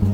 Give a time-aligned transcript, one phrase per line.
[0.00, 0.06] All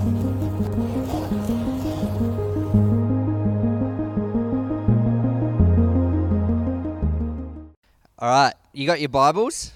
[8.29, 9.73] right, you got your Bibles?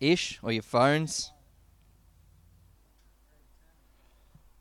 [0.00, 1.30] Ish, or your phones?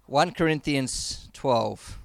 [0.05, 1.97] 1 Corinthians 12.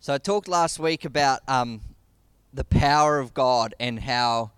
[0.00, 1.82] So I talked last week about um,
[2.52, 4.52] the power of God and how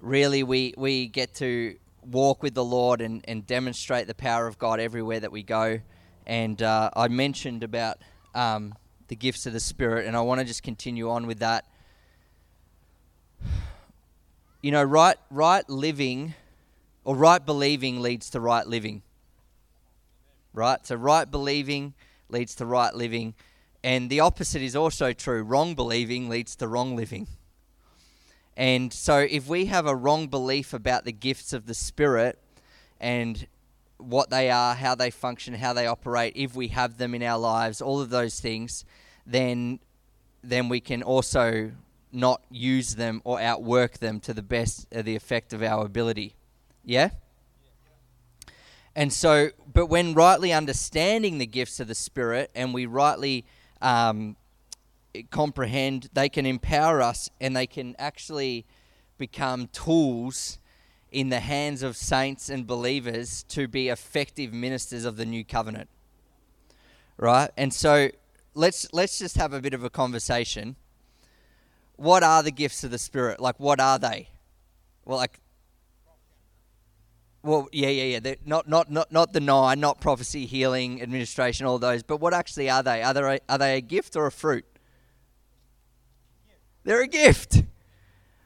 [0.00, 4.58] really we, we get to walk with the Lord and, and demonstrate the power of
[4.58, 5.80] God everywhere that we go
[6.28, 7.98] and uh, I mentioned about
[8.34, 8.74] um,
[9.08, 11.64] the gifts of the Spirit, and I want to just continue on with that.
[14.60, 16.34] You know, right, right living
[17.02, 19.02] or right believing leads to right living.
[20.52, 20.86] Right?
[20.86, 21.94] So, right believing
[22.28, 23.34] leads to right living.
[23.82, 25.42] And the opposite is also true.
[25.42, 27.28] Wrong believing leads to wrong living.
[28.56, 32.40] And so, if we have a wrong belief about the gifts of the Spirit
[33.00, 33.46] and
[33.98, 37.38] what they are, how they function, how they operate, if we have them in our
[37.38, 38.84] lives, all of those things,
[39.24, 39.78] then
[40.42, 41.72] then we can also
[42.12, 46.34] not use them or outwork them to the best of the effect of our ability.
[46.84, 47.10] Yeah?
[48.96, 53.44] And so, but when rightly understanding the gifts of the Spirit and we rightly
[53.80, 54.36] um,
[55.30, 58.66] comprehend, they can empower us and they can actually
[59.16, 60.58] become tools
[61.10, 65.88] in the hands of saints and believers to be effective ministers of the new covenant.
[67.16, 67.50] Right?
[67.56, 68.10] And so
[68.54, 70.76] let's let's just have a bit of a conversation.
[71.96, 73.40] What are the gifts of the spirit?
[73.40, 74.28] Like what are they?
[75.04, 75.40] Well like
[77.48, 78.20] well, yeah, yeah, yeah.
[78.20, 82.02] They're not, not, not, not the nine, not prophecy, healing, administration, all those.
[82.02, 83.02] But what actually are they?
[83.02, 84.66] Are they, a, are they a gift or a fruit?
[86.84, 87.62] They're a gift.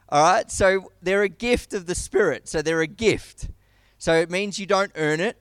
[0.09, 0.51] All right?
[0.51, 2.49] So they're a gift of the Spirit.
[2.49, 3.49] So they're a gift.
[3.99, 5.37] So it means you don't earn it.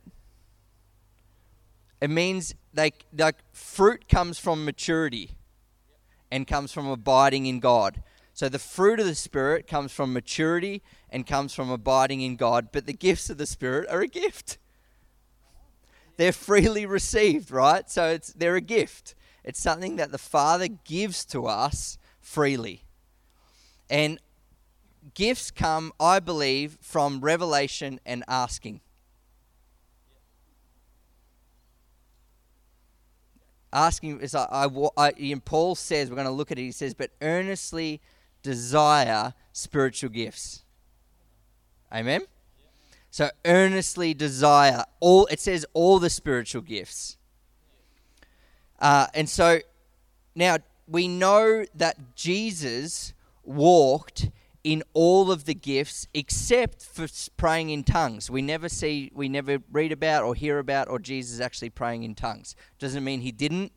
[2.01, 5.38] It means they like fruit comes from maturity
[6.31, 8.01] and comes from abiding in God.
[8.41, 10.81] So the fruit of the Spirit comes from maturity
[11.12, 14.57] and comes from abiding in God, but the gifts of the Spirit are a gift.
[16.18, 17.88] They're freely received, right?
[17.88, 19.13] So it's they're a gift.
[19.44, 22.81] It's something that the Father gives to us freely.
[23.91, 24.19] And
[25.13, 28.81] gifts come, I believe, from revelation and asking.
[33.72, 36.63] Asking is I, I, I Paul says we're going to look at it.
[36.63, 38.01] He says, but earnestly
[38.41, 40.63] desire spiritual gifts.
[41.94, 42.22] Amen.
[43.09, 45.25] So earnestly desire all.
[45.28, 47.18] It says all the spiritual gifts.
[48.80, 49.59] Uh, and so
[50.34, 50.57] now
[50.88, 53.13] we know that Jesus
[53.44, 54.30] walked
[54.63, 58.30] in all of the gifts except for praying in tongues.
[58.30, 62.16] We never see, we never read about or hear about or Jesus actually praying in
[62.16, 62.56] tongues.
[62.80, 63.72] Doesn't mean he didn't.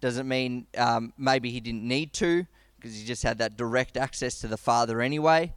[0.00, 2.46] Doesn't mean um, maybe he didn't need to
[2.80, 5.52] because he just had that direct access to the Father anyway.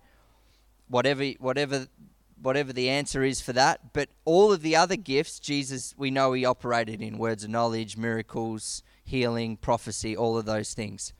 [0.87, 1.87] Whatever, whatever,
[2.41, 3.93] whatever the answer is for that.
[3.93, 7.97] But all of the other gifts, Jesus, we know he operated in words of knowledge,
[7.97, 11.13] miracles, healing, prophecy, all of those things.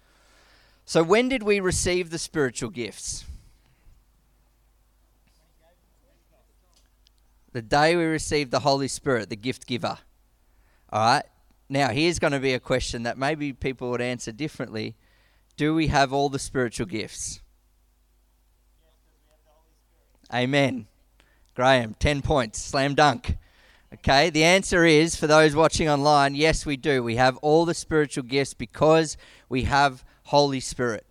[0.85, 3.25] So when did we receive the spiritual gifts?
[7.53, 9.99] the day we received the Holy Spirit, the gift giver.
[10.91, 11.23] All right.
[11.69, 14.95] Now, here's going to be a question that maybe people would answer differently.
[15.55, 17.41] Do we have all the spiritual gifts?
[20.33, 20.87] Amen.
[21.53, 23.37] Graham, 10 points, slam dunk.
[23.93, 27.03] Okay, the answer is for those watching online, yes, we do.
[27.03, 29.15] We have all the spiritual gifts because
[29.49, 31.05] we have Holy Spirit.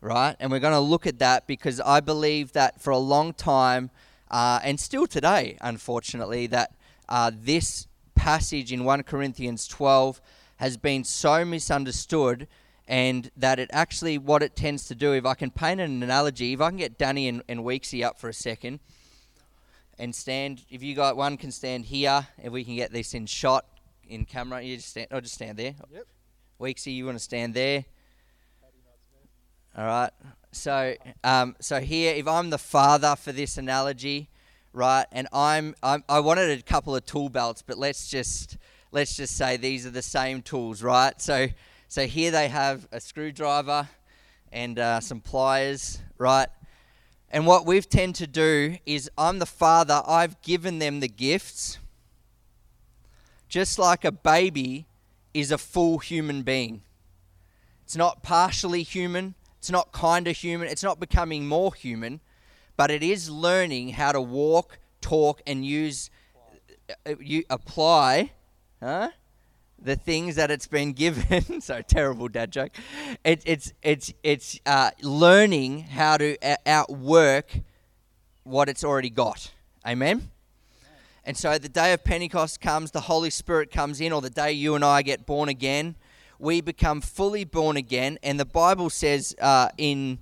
[0.00, 0.36] Right?
[0.40, 3.90] And we're going to look at that because I believe that for a long time,
[4.30, 6.72] uh, and still today, unfortunately, that
[7.10, 10.22] uh, this passage in 1 Corinthians 12
[10.56, 12.48] has been so misunderstood
[12.88, 16.52] and that it actually, what it tends to do, if I can paint an analogy,
[16.52, 18.80] if I can get Danny and, and Weeksy up for a second
[19.98, 23.26] and stand, if you got one can stand here, if we can get this in
[23.26, 23.64] shot
[24.08, 25.74] in camera, you just stand, I'll just stand there.
[25.92, 26.06] Yep.
[26.60, 27.84] Weeksy, you want to stand there?
[29.76, 30.10] All right.
[30.52, 34.30] So, um, so here, if I'm the father for this analogy,
[34.72, 38.56] right, and I'm, I'm, I wanted a couple of tool belts, but let's just
[38.92, 41.20] let's just say these are the same tools, right?
[41.20, 41.48] So,
[41.88, 43.88] so here they have a screwdriver
[44.52, 46.48] and uh, some pliers, right?
[47.30, 50.02] And what we've tend to do is, I'm the father.
[50.06, 51.78] I've given them the gifts,
[53.48, 54.86] just like a baby
[55.34, 56.82] is a full human being.
[57.84, 59.34] It's not partially human
[59.66, 60.68] It's not kind of human.
[60.68, 62.20] It's not becoming more human,
[62.76, 66.08] but it is learning how to walk, talk, and use,
[67.04, 68.30] uh, you apply,
[68.80, 69.08] huh?
[69.78, 71.60] The things that it's been given.
[71.60, 72.72] so terrible dad joke.
[73.24, 76.36] It, it's it's it's uh, learning how to
[76.66, 77.60] outwork
[78.42, 79.52] what it's already got.
[79.86, 80.30] Amen.
[81.24, 84.52] And so the day of Pentecost comes, the Holy Spirit comes in, or the day
[84.52, 85.96] you and I get born again,
[86.38, 88.18] we become fully born again.
[88.22, 90.20] And the Bible says uh, in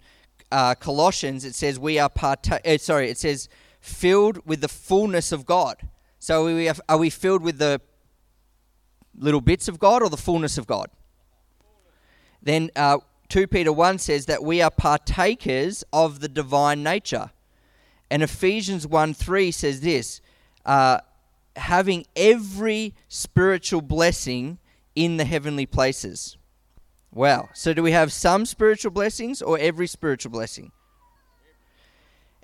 [0.51, 2.51] uh, Colossians, it says we are part.
[2.51, 3.49] Uh, sorry, it says
[3.81, 5.77] filled with the fullness of God.
[6.19, 7.83] So we have, are we filled with the
[9.17, 10.91] little bits of God or the fullness of God?
[12.43, 17.31] Then uh, 2 Peter 1 says that we are partakers of the divine nature.
[18.11, 20.21] And Ephesians 1 3 says this
[20.65, 20.99] uh,
[21.57, 24.59] having every spiritual blessing
[24.95, 26.37] in the heavenly places.
[27.13, 27.49] Wow.
[27.55, 30.73] So, do we have some spiritual blessings or every spiritual blessing?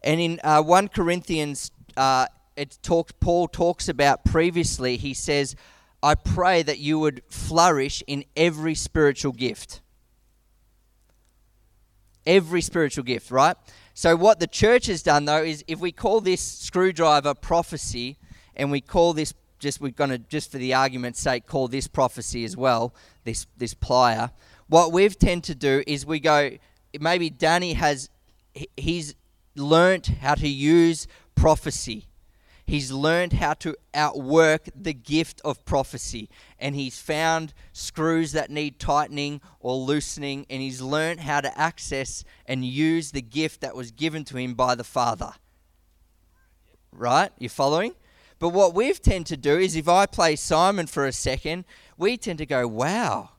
[0.02, 2.26] And in uh, 1 Corinthians, uh,
[2.56, 5.56] it talks, Paul talks about previously, he says,
[6.02, 9.80] I pray that you would flourish in every spiritual gift.
[12.26, 13.56] Every spiritual gift, right?
[13.94, 18.18] So, what the church has done, though, is if we call this screwdriver prophecy
[18.56, 21.86] and we call this just, we're going to, just for the argument's sake, call this
[21.86, 22.94] prophecy as well,
[23.24, 24.30] this, this plier,
[24.68, 26.50] what we've tend to do is we go,
[26.98, 28.08] maybe Danny has,
[28.76, 29.14] he's
[29.56, 32.06] learnt how to use prophecy
[32.70, 36.30] He's learned how to outwork the gift of prophecy.
[36.56, 40.46] And he's found screws that need tightening or loosening.
[40.48, 44.54] And he's learned how to access and use the gift that was given to him
[44.54, 45.32] by the Father.
[46.92, 47.32] Right?
[47.40, 47.96] You following?
[48.38, 51.64] But what we tend to do is if I play Simon for a second,
[51.98, 53.30] we tend to go, wow,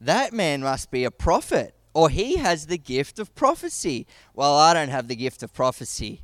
[0.00, 1.76] that man must be a prophet.
[1.94, 4.04] Or he has the gift of prophecy.
[4.34, 6.22] Well, I don't have the gift of prophecy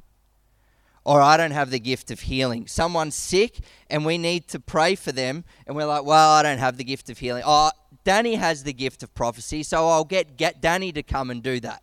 [1.09, 2.67] or I don't have the gift of healing.
[2.67, 6.59] Someone's sick and we need to pray for them, and we're like, well, I don't
[6.59, 7.43] have the gift of healing.
[7.47, 7.71] Oh,
[8.05, 11.61] Danny has the gift of prophecy, so I'll get, get Danny to come and do
[11.61, 11.83] that.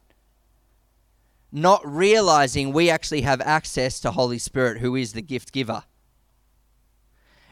[1.52, 5.86] Not realizing we actually have access to Holy Spirit, who is the gift giver.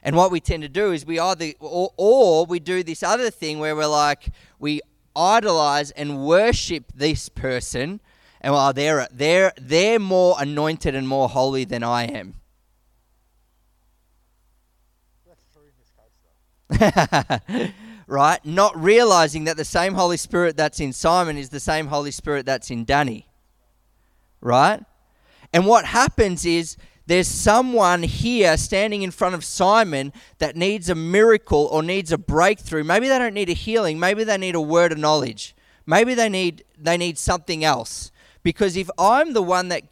[0.04, 3.32] And what we tend to do is we either, or, or we do this other
[3.32, 4.30] thing where we're like,
[4.60, 4.80] we
[5.16, 8.00] idolize and worship this person
[8.44, 12.36] and well, they're they're they're more anointed and more holy than I am.
[18.08, 18.44] right?
[18.44, 22.46] Not realizing that the same Holy Spirit that's in Simon is the same Holy Spirit
[22.46, 23.28] that's in Danny.
[24.42, 24.84] Right?
[25.54, 26.76] And what happens is
[27.06, 32.18] there's someone here standing in front of Simon that needs a miracle or needs a
[32.18, 32.84] breakthrough.
[32.84, 35.56] Maybe they don't need a healing, maybe they need a word of knowledge.
[35.86, 38.12] Maybe they need they need something else.
[38.44, 39.84] Because if I'm the one that,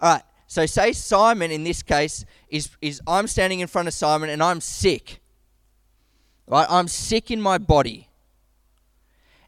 [0.00, 3.94] all right, so say Simon in this case is, is I'm standing in front of
[3.94, 5.20] Simon and I'm sick.
[6.46, 6.66] Right?
[6.70, 8.08] I'm sick in my body.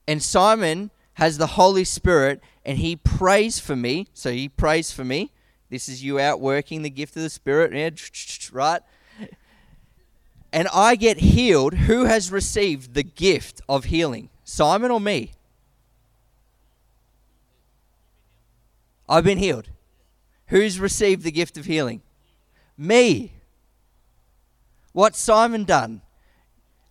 [0.07, 4.09] And Simon has the Holy Spirit and he prays for me.
[4.15, 5.31] So he prays for me.
[5.71, 7.73] This is you outworking the gift of the Spirit,
[8.53, 8.83] right?
[10.53, 11.75] And I get healed.
[11.75, 14.31] Who has received the gift of healing?
[14.45, 15.33] Simon or me?
[19.09, 19.69] I've been healed.
[20.49, 22.03] Who's received the gift of healing?
[22.77, 23.33] Me.
[24.93, 26.03] What Simon done?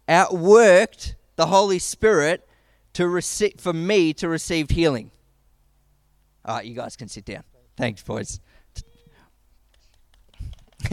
[0.07, 2.47] Outworked the Holy Spirit
[2.93, 5.11] to receive for me to receive healing.
[6.45, 7.43] All right, you guys can sit down.
[7.77, 8.39] Thanks, boys.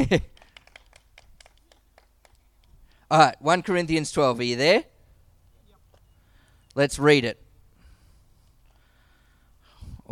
[3.11, 4.39] All right, 1 Corinthians 12.
[4.39, 4.85] Are you there?
[6.77, 7.43] Let's read it.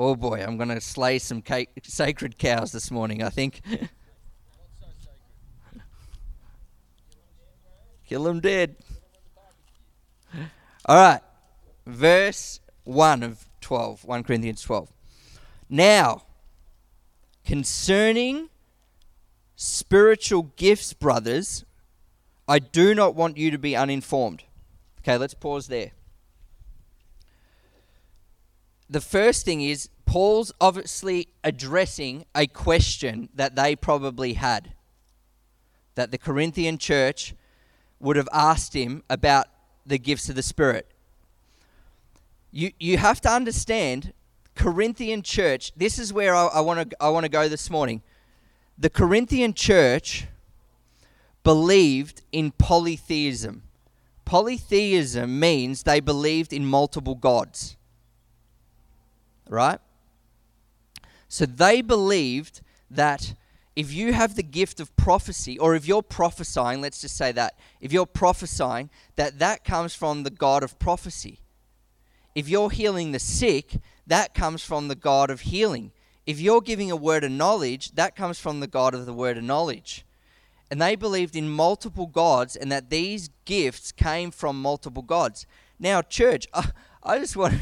[0.00, 3.62] Oh boy, I'm going to slay some cake, sacred cows this morning, I think.
[8.06, 8.76] Kill them dead.
[10.86, 11.20] All right.
[11.84, 14.92] Verse 1 of 12, 1 Corinthians 12.
[15.68, 16.22] Now,
[17.44, 18.50] concerning
[19.56, 21.64] spiritual gifts, brothers,
[22.46, 24.44] I do not want you to be uninformed.
[25.00, 25.90] Okay, let's pause there
[28.88, 34.72] the first thing is Paul's obviously addressing a question that they probably had,
[35.94, 37.34] that the Corinthian church
[38.00, 39.46] would have asked him about
[39.84, 40.86] the gifts of the Spirit.
[42.50, 44.14] You, you have to understand,
[44.54, 48.02] Corinthian church, this is where I want to I want to go this morning.
[48.78, 50.26] The Corinthian church
[51.44, 53.62] believed in polytheism.
[54.24, 57.77] Polytheism means they believed in multiple gods
[59.48, 59.80] right?
[61.28, 63.34] So they believed that
[63.76, 67.54] if you have the gift of prophecy, or if you're prophesying, let's just say that,
[67.80, 71.38] if you're prophesying, that that comes from the God of prophecy.
[72.34, 73.76] If you're healing the sick,
[74.06, 75.92] that comes from the God of healing.
[76.26, 79.38] If you're giving a word of knowledge, that comes from the God of the word
[79.38, 80.04] of knowledge.
[80.70, 85.46] And they believed in multiple gods and that these gifts came from multiple gods.
[85.78, 86.46] Now, church,
[87.02, 87.54] I just want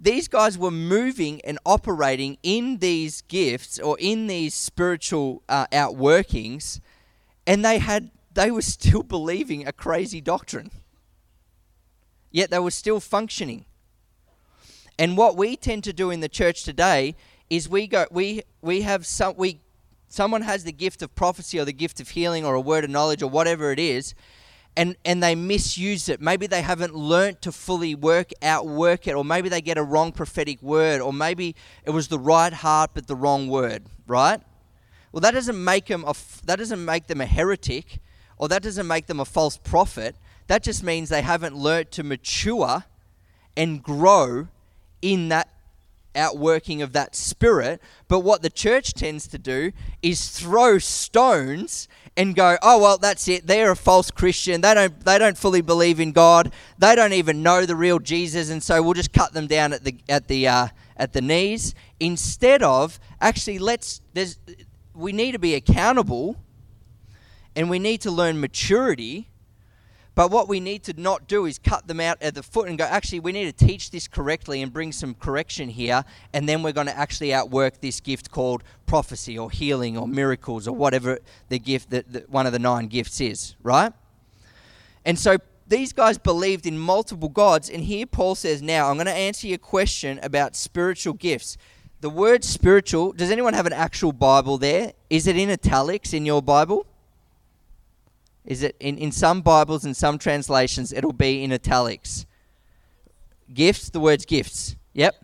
[0.00, 6.80] these guys were moving and operating in these gifts or in these spiritual uh, outworkings,
[7.46, 10.70] and they had they were still believing a crazy doctrine.
[12.30, 13.64] Yet they were still functioning.
[14.98, 17.16] And what we tend to do in the church today
[17.50, 19.60] is we go we we have some we
[20.08, 22.90] someone has the gift of prophecy or the gift of healing or a word of
[22.90, 24.14] knowledge or whatever it is
[24.78, 26.20] and and they misuse it.
[26.20, 29.82] Maybe they haven't learnt to fully work out work it or maybe they get a
[29.82, 34.40] wrong prophetic word or maybe it was the right heart but the wrong word right?
[35.10, 36.14] Well that doesn't make them a,
[36.46, 37.98] that doesn't make them a heretic
[38.36, 40.14] or that doesn't make them a false prophet.
[40.46, 42.84] That just means they haven't learnt to mature
[43.56, 44.46] and grow
[45.02, 45.48] in that
[46.14, 47.82] outworking of that spirit.
[48.06, 53.28] But what the church tends to do is throw stones and go, "Oh well, that's
[53.28, 53.46] it.
[53.46, 54.60] They're a false Christian.
[54.60, 56.52] They don't they don't fully believe in God.
[56.76, 59.84] They don't even know the real Jesus, and so we'll just cut them down at
[59.84, 64.38] the at the uh, at the knees." Instead of actually, let's there's
[64.94, 66.36] we need to be accountable,
[67.54, 69.27] and we need to learn maturity
[70.18, 72.76] but what we need to not do is cut them out at the foot and
[72.76, 76.64] go, actually, we need to teach this correctly and bring some correction here, and then
[76.64, 81.20] we're going to actually outwork this gift called prophecy or healing or miracles or whatever
[81.50, 83.92] the gift that, that one of the nine gifts is, right?
[85.04, 85.36] And so
[85.68, 89.46] these guys believed in multiple gods, and here Paul says, now I'm going to answer
[89.46, 91.56] your question about spiritual gifts.
[92.00, 94.94] The word spiritual, does anyone have an actual Bible there?
[95.10, 96.86] Is it in italics in your Bible?
[98.48, 102.24] Is that in, in some Bibles and some translations, it'll be in italics.
[103.52, 104.74] Gifts, the word's gifts.
[104.94, 105.22] Yep.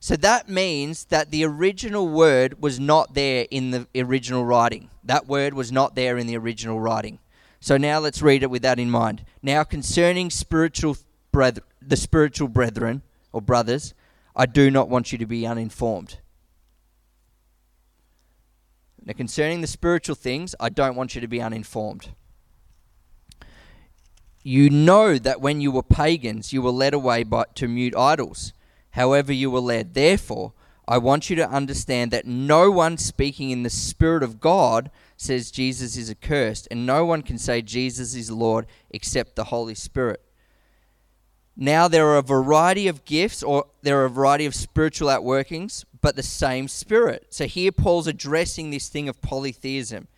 [0.00, 4.88] So that means that the original word was not there in the original writing.
[5.04, 7.18] That word was not there in the original writing.
[7.60, 9.26] So now let's read it with that in mind.
[9.42, 10.96] Now concerning spiritual
[11.30, 13.02] brethren, the spiritual brethren
[13.32, 13.92] or brothers,
[14.34, 16.20] I do not want you to be uninformed.
[19.04, 22.08] Now concerning the spiritual things, I don't want you to be uninformed.
[24.42, 28.52] You know that when you were pagans, you were led away by, to mute idols,
[28.90, 29.94] however, you were led.
[29.94, 30.52] Therefore,
[30.86, 35.52] I want you to understand that no one speaking in the Spirit of God says
[35.52, 40.20] Jesus is accursed, and no one can say Jesus is Lord except the Holy Spirit.
[41.56, 45.84] Now, there are a variety of gifts, or there are a variety of spiritual outworkings,
[46.00, 47.26] but the same Spirit.
[47.30, 50.08] So here Paul's addressing this thing of polytheism.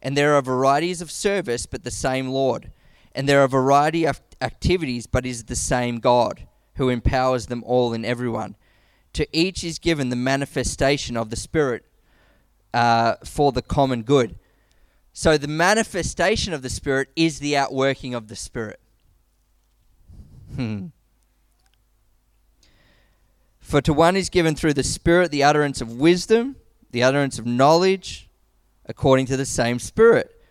[0.00, 2.70] And there are varieties of service, but the same Lord
[3.14, 7.62] and there are a variety of activities, but is the same God who empowers them
[7.64, 8.56] all in everyone.
[9.14, 11.84] To each is given the manifestation of the Spirit
[12.72, 14.36] uh, for the common good.
[15.12, 18.80] So the manifestation of the Spirit is the outworking of the Spirit.
[20.56, 20.86] Hmm.
[23.60, 26.56] For to one is given through the Spirit the utterance of wisdom,
[26.90, 28.28] the utterance of knowledge,
[28.86, 30.41] according to the same Spirit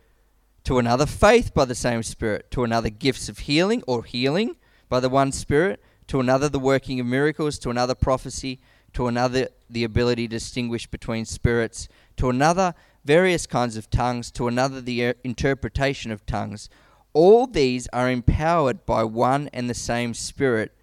[0.63, 4.55] to another faith by the same Spirit, to another gifts of healing or healing
[4.89, 8.59] by the one Spirit, to another the working of miracles, to another prophecy,
[8.93, 11.87] to another the ability to distinguish between spirits,
[12.17, 12.73] to another
[13.05, 16.69] various kinds of tongues, to another the uh, interpretation of tongues.
[17.13, 20.75] All these are empowered by one and the same Spirit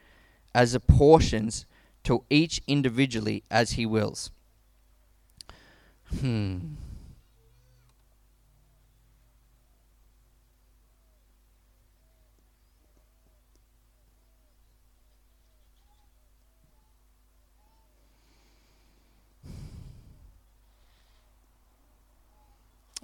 [0.54, 1.66] as apportions
[2.04, 4.30] to each individually as he wills.
[6.20, 6.58] Hmm.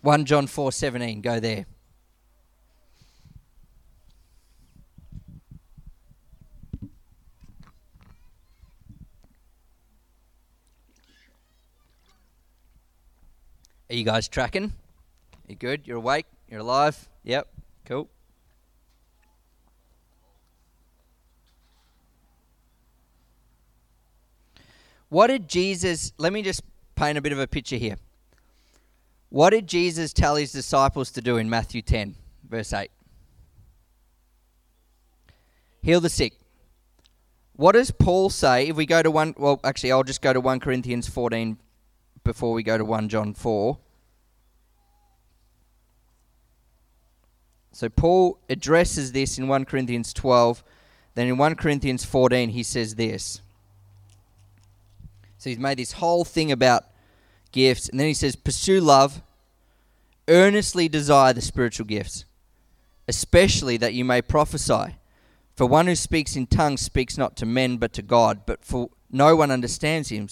[0.05, 1.65] 1 John 4:17 go there.
[13.89, 14.75] Are you guys tracking?
[15.49, 15.87] You good?
[15.87, 16.27] You're awake?
[16.51, 17.09] You're alive?
[17.23, 17.49] Yep.
[17.87, 18.11] Cool.
[25.09, 26.63] What did Jesus, let me just
[26.95, 27.97] paint a bit of a picture here.
[29.35, 32.15] What did Jesus tell his disciples to do in Matthew 10,
[32.49, 32.89] verse 8?
[35.83, 36.35] Heal the sick,
[37.57, 39.35] what does Paul say if we go to one?
[39.37, 41.59] Well, actually, I'll just go to 1 Corinthians 14
[42.23, 43.77] before we go to 1 John 4.
[47.73, 50.63] So Paul addresses this in 1 Corinthians 12.
[51.17, 53.41] Then in 1 Corinthians 14, he says this.
[55.39, 56.85] So he's made this whole thing about
[57.55, 57.89] gifts.
[57.89, 59.23] And then he says, Pursue love,
[60.29, 62.27] earnestly desire the spiritual gifts,
[63.09, 64.97] especially that you may prophesy.
[65.57, 68.91] For one who speaks in tongues speaks not to men but to God, but for
[69.11, 70.29] no one understands him,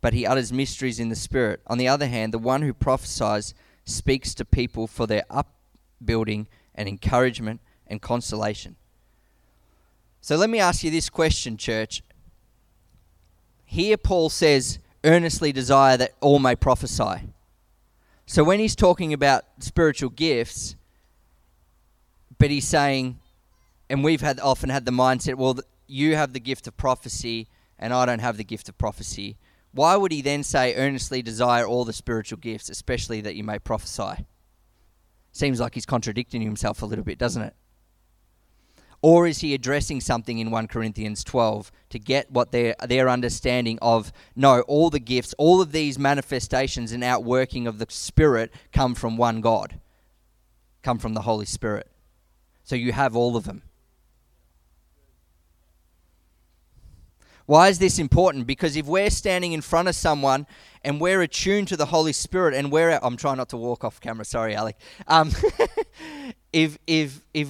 [0.00, 1.60] but he utters mysteries in the Spirit.
[1.66, 3.54] On the other hand, the one who prophesies
[3.84, 8.76] speaks to people for their upbuilding and encouragement and consolation.
[10.20, 12.04] So let me ask you this question, church.
[13.64, 17.28] Here, Paul says, earnestly desire that all may prophesy.
[18.26, 20.76] So when he's talking about spiritual gifts,
[22.38, 23.18] but he's saying,
[23.90, 27.92] and we've had often had the mindset, well, you have the gift of prophecy, and
[27.92, 29.36] I don't have the gift of prophecy.
[29.72, 33.58] Why would he then say, earnestly desire all the spiritual gifts, especially that you may
[33.58, 34.24] prophesy?
[35.32, 37.54] Seems like he's contradicting himself a little bit, doesn't it?
[39.02, 43.78] Or is he addressing something in 1 Corinthians 12 to get what their, their understanding
[43.82, 48.94] of, no, all the gifts, all of these manifestations and outworking of the Spirit come
[48.94, 49.80] from one God,
[50.82, 51.88] come from the Holy Spirit.
[52.62, 53.62] So you have all of them.
[57.46, 58.46] Why is this important?
[58.46, 60.46] Because if we're standing in front of someone
[60.84, 64.00] and we're attuned to the Holy Spirit and we're I'm trying not to walk off
[64.00, 64.76] camera, sorry, Alec.
[65.08, 65.32] Um,
[66.52, 67.48] if if if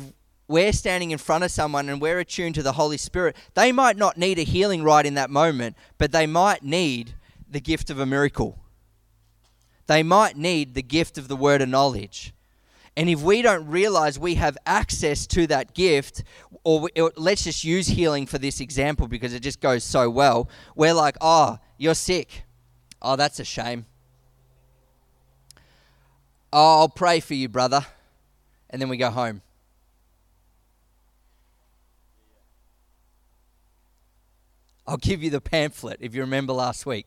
[0.53, 3.97] we're standing in front of someone and we're attuned to the Holy Spirit, they might
[3.97, 7.15] not need a healing right in that moment, but they might need
[7.51, 8.59] the gift of a miracle.
[9.87, 12.35] They might need the gift of the word of knowledge.
[12.97, 16.23] And if we don't realize we have access to that gift,
[16.65, 20.11] or, we, or, let's just use healing for this example because it just goes so
[20.11, 22.45] well, we're like, oh, you're sick.
[23.01, 23.87] Oh, that's a shame.
[26.53, 27.87] Oh, I'll pray for you, brother.
[28.69, 29.41] And then we go home.
[34.87, 37.07] I'll give you the pamphlet if you remember last week.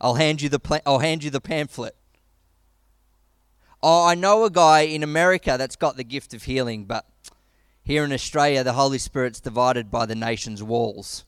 [0.00, 1.96] I'll hand you the pla- I'll hand you the pamphlet.
[3.82, 7.06] Oh, I know a guy in America that's got the gift of healing, but
[7.82, 11.24] here in Australia the Holy Spirit's divided by the nation's walls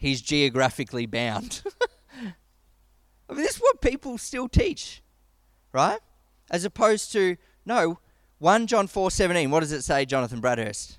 [0.00, 1.62] he's geographically bound.
[3.28, 5.02] I mean, this is what people still teach,
[5.72, 6.00] right?
[6.50, 8.00] As opposed to, no,
[8.38, 9.50] 1 John 4 17.
[9.52, 10.98] What does it say, Jonathan Bradhurst?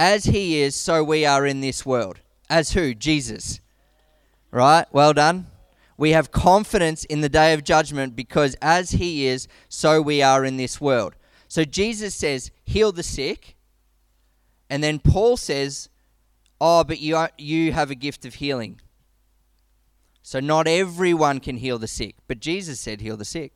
[0.00, 2.20] As he is, so we are in this world.
[2.48, 2.94] As who?
[2.94, 3.60] Jesus.
[4.50, 4.86] Right?
[4.92, 5.48] Well done.
[5.98, 10.42] We have confidence in the day of judgment because as he is, so we are
[10.42, 11.16] in this world.
[11.48, 13.56] So Jesus says, heal the sick.
[14.70, 15.90] And then Paul says,
[16.62, 18.80] oh, but you, are, you have a gift of healing.
[20.22, 23.52] So not everyone can heal the sick, but Jesus said, heal the sick.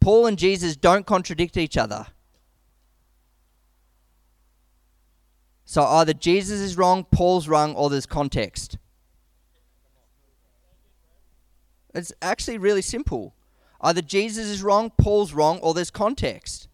[0.00, 2.08] Paul and Jesus don't contradict each other.
[5.72, 8.76] So either Jesus is wrong, Paul's wrong, or there's context.
[11.94, 13.34] It's actually really simple.
[13.80, 16.68] Either Jesus is wrong, Paul's wrong, or there's context.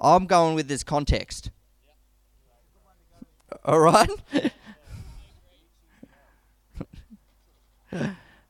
[0.00, 1.52] I'm going with this context.
[3.64, 4.10] All right?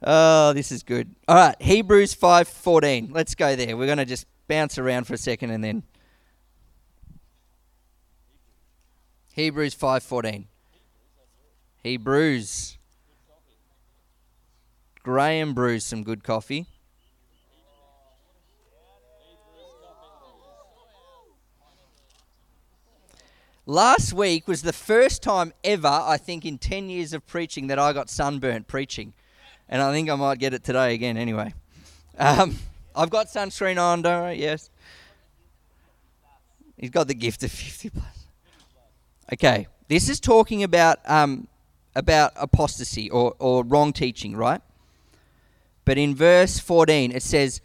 [0.02, 1.14] oh, this is good.
[1.28, 3.12] All right, Hebrews 5:14.
[3.12, 3.76] Let's go there.
[3.76, 5.82] We're going to just bounce around for a second and then
[9.34, 10.46] Hebrews 5:14.
[11.82, 12.78] Hebrews.
[15.02, 16.66] Graham brews some good coffee.
[23.66, 27.78] Last week was the first time ever, I think, in 10 years of preaching that
[27.78, 29.14] I got sunburnt preaching.
[29.68, 31.54] And I think I might get it today again anyway.
[32.18, 32.56] Um,
[32.94, 34.32] I've got sunscreen on, don't I?
[34.32, 34.70] Yes.
[36.76, 38.23] He's got the gift of 50 plus.
[39.32, 41.48] Okay, this is talking about um,
[41.96, 44.60] about apostasy or, or wrong teaching, right?
[45.84, 47.60] But in verse 14, it says,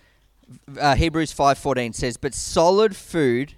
[0.80, 3.54] uh, Hebrews 5.14 says, But solid food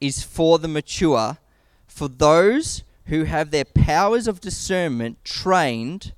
[0.00, 1.38] is for the mature,
[1.86, 6.12] for those who have their powers of discernment trained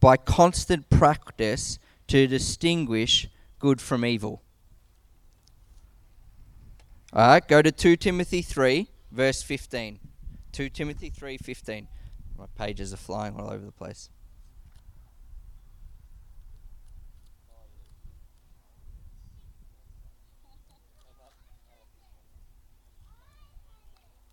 [0.00, 4.42] by constant practice to distinguish good from evil.
[7.12, 10.00] All right, go to 2 Timothy 3, verse 15.
[10.52, 11.86] 2 Timothy 3:15.
[12.36, 14.08] My pages are flying all over the place.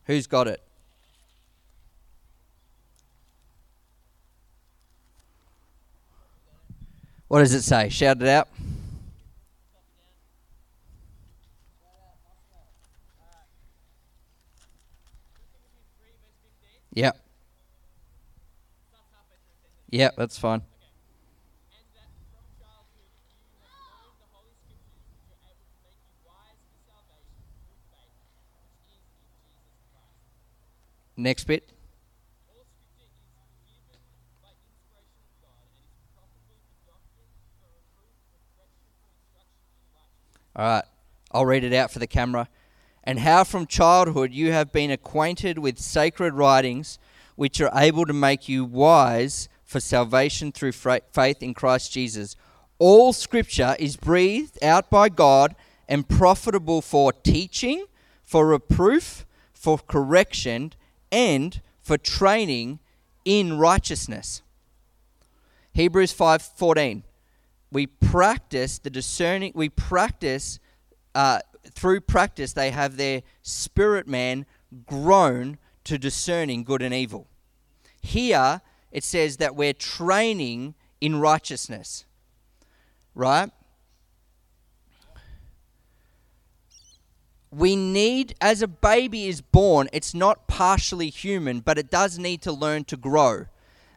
[0.06, 0.62] Who's got it?
[7.28, 7.90] What does it say?
[7.90, 8.48] Shout it out.
[16.98, 17.16] Yep.
[19.92, 20.64] Yep, that's fine.
[31.16, 31.70] Next bit.
[40.56, 40.84] All right,
[41.32, 42.50] I'll read it out for the camera.
[43.08, 47.00] And how from childhood you have been acquainted with sacred writings,
[47.38, 52.36] which are able to make you wise for salvation through faith in Christ Jesus.
[52.80, 55.56] All scripture is breathed out by God
[55.88, 57.86] and profitable for teaching,
[58.24, 60.74] for reproof, for correction,
[61.10, 62.80] and for training
[63.24, 64.42] in righteousness.
[65.72, 67.04] Hebrews 5:14
[67.72, 70.60] we practice the discerning, we practice,
[71.16, 71.40] uh,
[71.74, 74.46] through practice, they have their spirit man
[74.86, 77.28] grown to discerning good and evil.
[78.02, 82.06] Here, it says that we're training in righteousness,
[83.16, 83.52] right?
[87.52, 92.42] We need, as a baby is born, it's not partially human, but it does need
[92.44, 93.46] to learn to grow.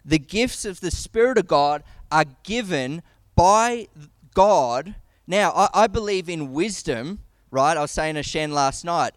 [0.04, 3.02] The gifts of the Spirit of God are given
[3.34, 3.88] by
[4.34, 4.94] God.
[5.26, 7.20] Now, I, I believe in wisdom,
[7.50, 7.76] right?
[7.76, 9.14] I was saying to Shen last night.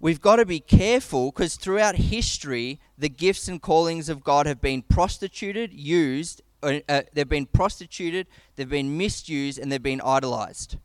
[0.00, 4.60] We've got to be careful because throughout history, the gifts and callings of God have
[4.60, 8.26] been prostituted, used, uh, uh they've been prostituted,
[8.56, 10.76] they've been misused, and they've been idolized.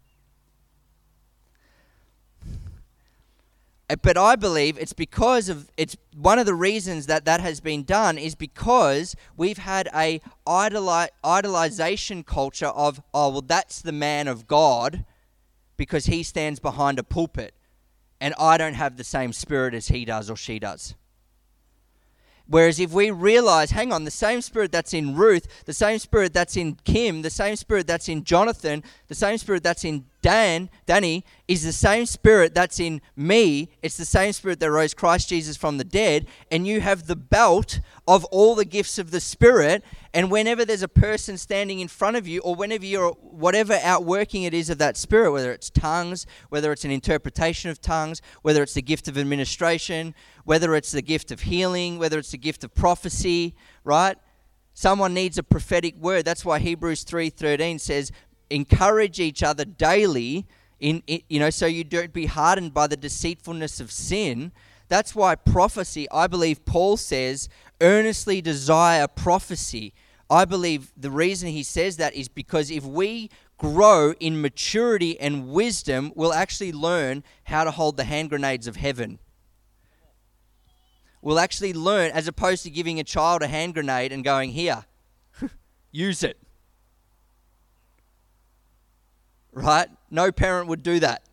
[3.90, 7.60] Uh, but I believe it's because of it's one of the reasons that that has
[7.62, 13.94] been done is because we've had a idoli- idolization culture of oh well that's the
[13.94, 15.06] man of God
[15.78, 17.54] because he stands behind a pulpit
[18.20, 20.96] and I don't have the same spirit as he does or she does.
[22.50, 26.34] Whereas if we realize, hang on, the same spirit that's in Ruth, the same spirit
[26.34, 30.70] that's in Kim, the same spirit that's in Jonathan, the same spirit that's in Dan,
[30.86, 33.70] Danny, is the same spirit that's in me.
[33.82, 36.28] It's the same spirit that rose Christ Jesus from the dead.
[36.52, 39.86] And you have the belt of all the gifts of the Spirit.
[40.14, 44.44] And whenever there's a person standing in front of you, or whenever you're, whatever outworking
[44.44, 48.62] it is of that Spirit, whether it's tongues, whether it's an interpretation of tongues, whether
[48.62, 52.66] it's the gift of administration, whether it's the gift of healing, whether it's the gift
[52.66, 54.18] of prophecy, right?
[54.74, 56.24] Someone needs a prophetic word.
[56.24, 58.12] That's why Hebrews 3:13 says,
[58.50, 60.46] "Encourage each other daily
[60.80, 64.52] in, in you know so you don't be hardened by the deceitfulness of sin."
[64.90, 67.50] That's why prophecy, I believe Paul says,
[67.82, 69.94] earnestly desire prophecy.
[70.30, 75.50] I believe the reason he says that is because if we grow in maturity and
[75.50, 79.20] wisdom, we'll actually learn how to hold the hand grenades of heaven
[81.28, 84.86] we'll actually learn as opposed to giving a child a hand grenade and going, Here,
[85.92, 86.38] use it.
[89.58, 89.90] Right?
[90.12, 91.24] No parent would do that.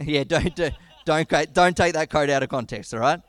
[0.00, 0.70] Yeah, don't do,
[1.04, 3.20] don't don't take that code out of context, all right?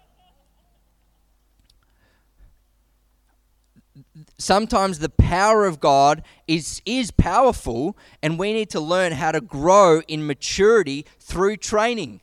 [4.38, 9.42] Sometimes the power of God is is powerful and we need to learn how to
[9.42, 12.22] grow in maturity through training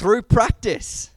[0.00, 1.10] through practice,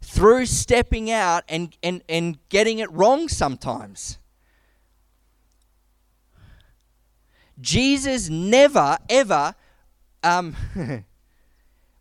[0.00, 4.18] through stepping out and, and, and getting it wrong sometimes.
[7.62, 9.54] Jesus never, ever,
[10.22, 10.54] um,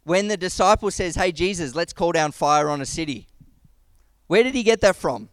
[0.04, 3.28] when the disciple says, Hey, Jesus, let's call down fire on a city,
[4.28, 5.30] where did he get that from?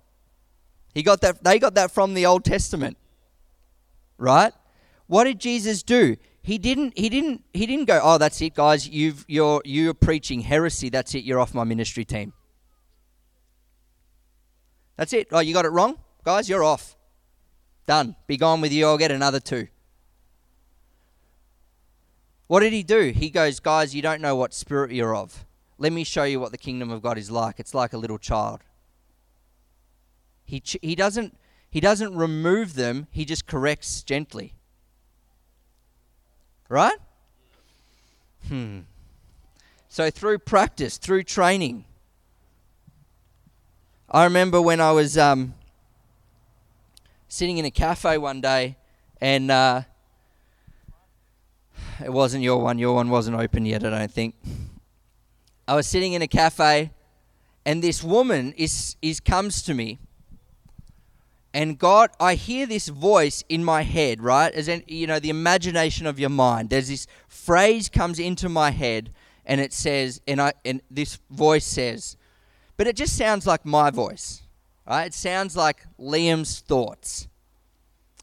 [0.94, 2.96] He got that, they got that from the Old Testament,
[4.16, 4.52] right?
[5.06, 6.16] What did Jesus do?
[6.48, 8.88] he didn't he didn't he didn't go oh that's it guys.
[8.88, 10.88] You've you're you're preaching heresy.
[10.88, 11.24] That's it.
[11.24, 12.32] You're off my ministry team.
[14.96, 15.28] That's it.
[15.30, 15.98] Oh you got it wrong?
[16.24, 16.96] Guys you're off.
[17.86, 18.16] Done.
[18.26, 18.86] Be gone with you.
[18.86, 19.68] I'll get another two
[22.48, 25.46] what did he do he goes guys you don't know what spirit you're of
[25.78, 28.18] let me show you what the kingdom of god is like it's like a little
[28.18, 28.64] child
[30.44, 31.37] he he doesn't
[31.70, 34.54] he doesn't remove them he just corrects gently
[36.68, 36.98] Right?
[38.48, 38.80] Hmm.
[39.88, 41.87] So through practice, through training.
[44.11, 45.54] I remember when I was um,
[47.26, 48.76] sitting in a cafe one day
[49.20, 49.82] and uh,
[52.04, 52.78] it wasn't your one.
[52.78, 54.34] Your one wasn't open yet, I don't think.
[55.66, 56.92] I was sitting in a cafe,
[57.66, 59.98] and this woman is, is comes to me.
[61.52, 64.52] And God, I hear this voice in my head, right?
[64.52, 66.70] As in, you know, the imagination of your mind.
[66.70, 69.10] There's this phrase comes into my head,
[69.44, 72.16] and it says, and I, and this voice says,
[72.76, 74.42] but it just sounds like my voice,
[74.86, 75.06] right?
[75.06, 77.28] It sounds like Liam's thoughts.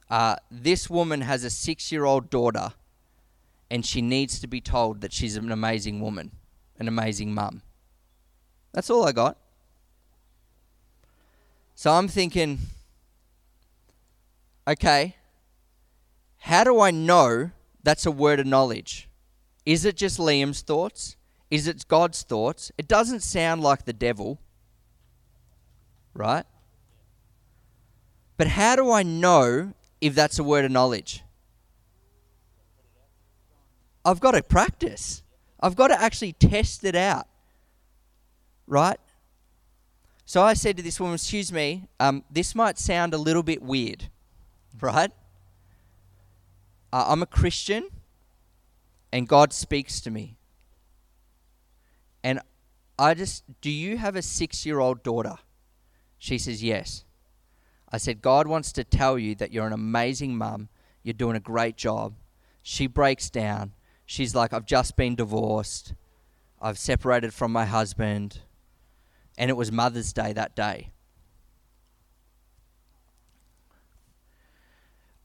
[0.10, 2.74] Uh, this woman has a six-year-old daughter,
[3.70, 6.32] and she needs to be told that she's an amazing woman
[6.80, 7.62] an amazing mum.
[8.74, 9.38] That's all I got.
[11.76, 12.60] So I'm thinking,
[14.68, 15.16] okay,
[16.40, 17.52] how do I know
[17.84, 19.10] that's a word of knowledge?
[19.66, 21.18] Is it just Liam's thoughts?
[21.50, 22.72] Is it God's thoughts?
[22.78, 24.40] It doesn't sound like the devil,
[26.14, 26.46] right?
[28.38, 31.24] But how do I know if that's a word of knowledge?
[34.06, 35.24] I've got to practice.
[35.60, 37.28] I've got to actually test it out.
[38.68, 39.00] Right?
[40.26, 43.62] So I said to this woman, Excuse me, um, this might sound a little bit
[43.62, 44.10] weird.
[44.80, 45.12] Right?
[46.94, 47.90] Uh, I'm a Christian
[49.12, 50.38] and God speaks to me.
[52.24, 52.40] And
[52.98, 55.38] I just, do you have a six year old daughter?
[56.18, 57.04] She says, Yes.
[57.92, 60.70] I said, God wants to tell you that you're an amazing mum.
[61.04, 62.16] You're doing a great job.
[62.62, 63.74] She breaks down
[64.06, 65.94] she's like, I've just been divorced.
[66.62, 68.40] I've separated from my husband.
[69.38, 70.92] And it was Mother's Day that day.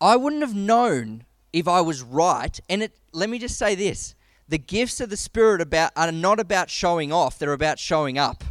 [0.00, 2.58] I wouldn't have known if I was right.
[2.68, 4.14] And it, let me just say this
[4.48, 8.44] the gifts of the Spirit about, are not about showing off, they're about showing up.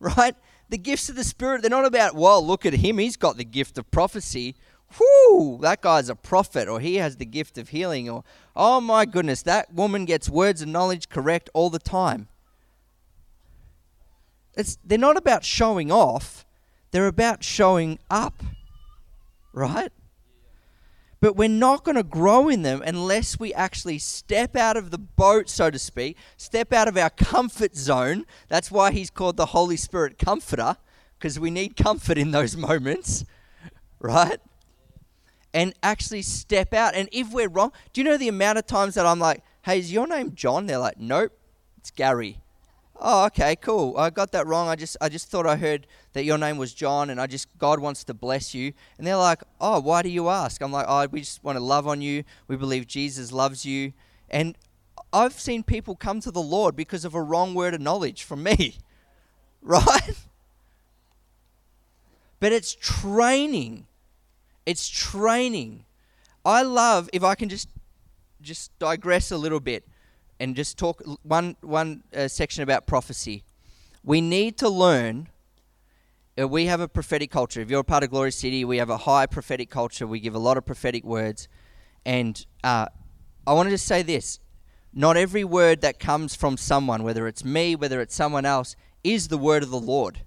[0.00, 0.34] Right?
[0.70, 3.44] The gifts of the Spirit, they're not about, well, look at him, he's got the
[3.44, 4.56] gift of prophecy
[4.98, 8.24] whoo, that guy's a prophet, or he has the gift of healing, or
[8.56, 12.28] oh my goodness, that woman gets words of knowledge correct all the time.
[14.54, 16.44] It's, they're not about showing off,
[16.90, 18.42] they're about showing up,
[19.52, 19.92] right?
[21.20, 24.98] But we're not going to grow in them unless we actually step out of the
[24.98, 28.24] boat, so to speak, step out of our comfort zone.
[28.48, 30.78] That's why he's called the Holy Spirit Comforter,
[31.18, 33.26] because we need comfort in those moments,
[33.98, 34.40] right?
[35.52, 36.94] And actually step out.
[36.94, 39.78] And if we're wrong, do you know the amount of times that I'm like, hey,
[39.78, 40.66] is your name John?
[40.66, 41.32] They're like, nope,
[41.78, 42.38] it's Gary.
[43.02, 43.96] Oh, okay, cool.
[43.96, 44.68] I got that wrong.
[44.68, 47.48] I just I just thought I heard that your name was John and I just
[47.56, 48.74] God wants to bless you.
[48.98, 51.64] And they're like, "Oh, why do you ask?" I'm like, "Oh, we just want to
[51.64, 52.24] love on you.
[52.46, 53.94] We believe Jesus loves you."
[54.28, 54.54] And
[55.14, 58.42] I've seen people come to the Lord because of a wrong word of knowledge from
[58.42, 58.76] me.
[59.62, 60.16] Right?
[62.38, 63.86] But it's training
[64.66, 65.84] it's training.
[66.44, 67.68] I love if I can just
[68.40, 69.86] just digress a little bit
[70.38, 73.44] and just talk one one uh, section about prophecy.
[74.02, 75.28] We need to learn.
[76.40, 77.60] Uh, we have a prophetic culture.
[77.60, 80.06] If you're a part of Glory City, we have a high prophetic culture.
[80.06, 81.48] We give a lot of prophetic words,
[82.06, 82.86] and uh,
[83.46, 84.40] I wanted to say this:
[84.92, 89.28] not every word that comes from someone, whether it's me, whether it's someone else, is
[89.28, 90.22] the word of the Lord.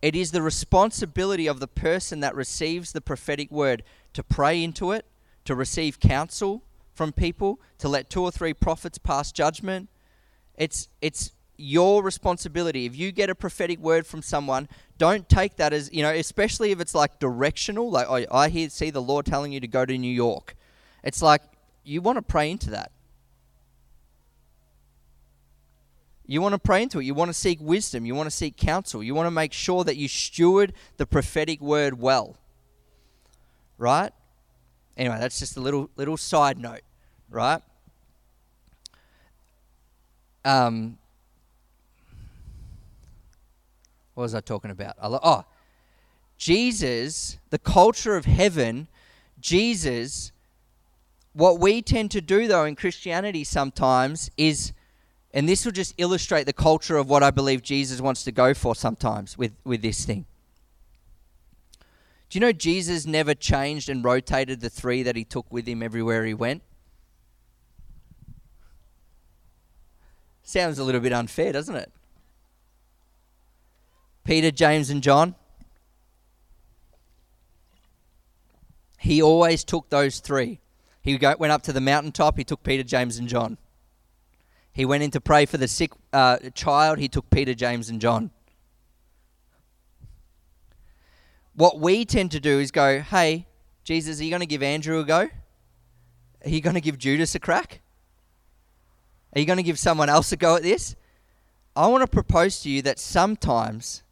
[0.00, 3.82] It is the responsibility of the person that receives the prophetic word
[4.12, 5.04] to pray into it,
[5.44, 6.62] to receive counsel
[6.94, 9.88] from people, to let two or three prophets pass judgment.
[10.56, 12.86] It's it's your responsibility.
[12.86, 16.70] If you get a prophetic word from someone, don't take that as, you know, especially
[16.70, 19.84] if it's like directional, like oh, I hear see the Lord telling you to go
[19.84, 20.54] to New York.
[21.02, 21.42] It's like
[21.82, 22.92] you want to pray into that.
[26.30, 27.04] You want to pray into it.
[27.04, 28.04] You want to seek wisdom.
[28.04, 29.02] You want to seek counsel.
[29.02, 32.36] You want to make sure that you steward the prophetic word well.
[33.78, 34.12] Right?
[34.98, 36.82] Anyway, that's just a little little side note,
[37.30, 37.62] right?
[40.44, 40.98] Um,
[44.14, 44.96] what was I talking about?
[45.00, 45.44] Oh,
[46.36, 48.88] Jesus, the culture of heaven,
[49.40, 50.32] Jesus.
[51.32, 54.72] What we tend to do, though, in Christianity sometimes is
[55.38, 58.54] and this will just illustrate the culture of what I believe Jesus wants to go
[58.54, 60.26] for sometimes with, with this thing.
[62.28, 65.80] Do you know Jesus never changed and rotated the three that he took with him
[65.80, 66.62] everywhere he went?
[70.42, 71.92] Sounds a little bit unfair, doesn't it?
[74.24, 75.36] Peter, James, and John.
[78.98, 80.58] He always took those three.
[81.00, 83.56] He went up to the mountaintop, he took Peter, James, and John.
[84.78, 87.00] He went in to pray for the sick uh, child.
[87.00, 88.30] He took Peter, James, and John.
[91.56, 93.48] What we tend to do is go, hey,
[93.82, 95.30] Jesus, are you going to give Andrew a go?
[96.44, 97.80] Are you going to give Judas a crack?
[99.34, 100.94] Are you going to give someone else a go at this?
[101.74, 104.04] I want to propose to you that sometimes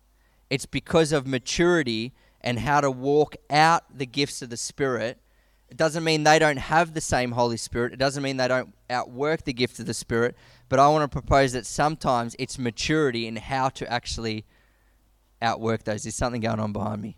[0.50, 5.20] it's because of maturity and how to walk out the gifts of the Spirit.
[5.68, 7.92] It doesn't mean they don't have the same Holy Spirit.
[7.92, 10.36] It doesn't mean they don't outwork the gift of the Spirit.
[10.68, 14.44] But I want to propose that sometimes it's maturity in how to actually
[15.42, 16.04] outwork those.
[16.04, 17.16] There's something going on behind me.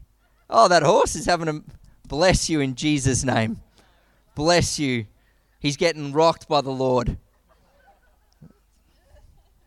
[0.51, 1.63] Oh, that horse is having a
[2.07, 3.61] bless you in Jesus' name.
[4.35, 5.07] Bless you.
[5.61, 7.19] He's getting rocked by the Lord.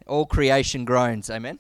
[0.08, 1.30] All creation groans.
[1.30, 1.60] Amen.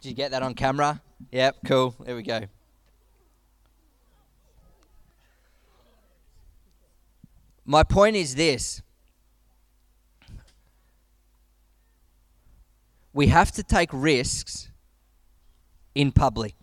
[0.00, 1.00] Did you get that on camera?
[1.32, 1.94] Yep, cool.
[2.04, 2.42] There we go.
[7.64, 8.82] My point is this
[13.12, 14.68] we have to take risks
[15.94, 16.54] in public.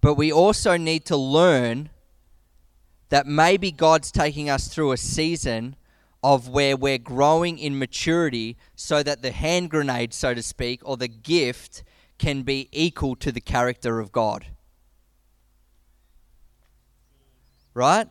[0.00, 1.90] But we also need to learn
[3.08, 5.76] that maybe God's taking us through a season
[6.22, 10.96] of where we're growing in maturity so that the hand grenade, so to speak, or
[10.96, 11.84] the gift
[12.18, 14.46] can be equal to the character of God.
[17.74, 18.08] Right?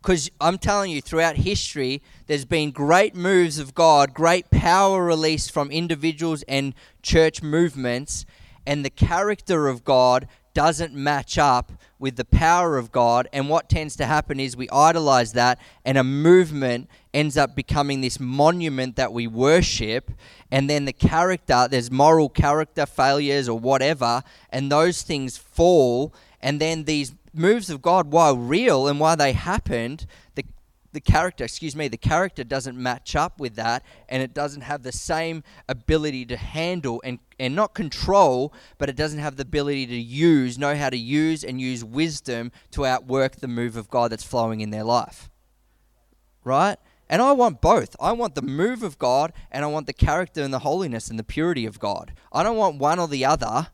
[0.00, 5.52] Because I'm telling you, throughout history, there's been great moves of God, great power released
[5.52, 8.24] from individuals and church movements,
[8.66, 13.28] and the character of God doesn't match up with the power of God.
[13.32, 18.00] And what tends to happen is we idolize that, and a movement ends up becoming
[18.00, 20.10] this monument that we worship.
[20.50, 26.14] And then the character, there's moral character failures or whatever, and those things fall.
[26.40, 30.44] And then these moves of God, while real and while they happened, the
[30.92, 34.82] the character, excuse me, the character doesn't match up with that and it doesn't have
[34.82, 39.86] the same ability to handle and, and not control, but it doesn't have the ability
[39.86, 44.10] to use, know how to use and use wisdom to outwork the move of God
[44.10, 45.30] that's flowing in their life.
[46.42, 46.78] Right?
[47.10, 47.96] And I want both.
[47.98, 51.18] I want the move of God and I want the character and the holiness and
[51.18, 52.12] the purity of God.
[52.32, 53.66] I don't want one or the other.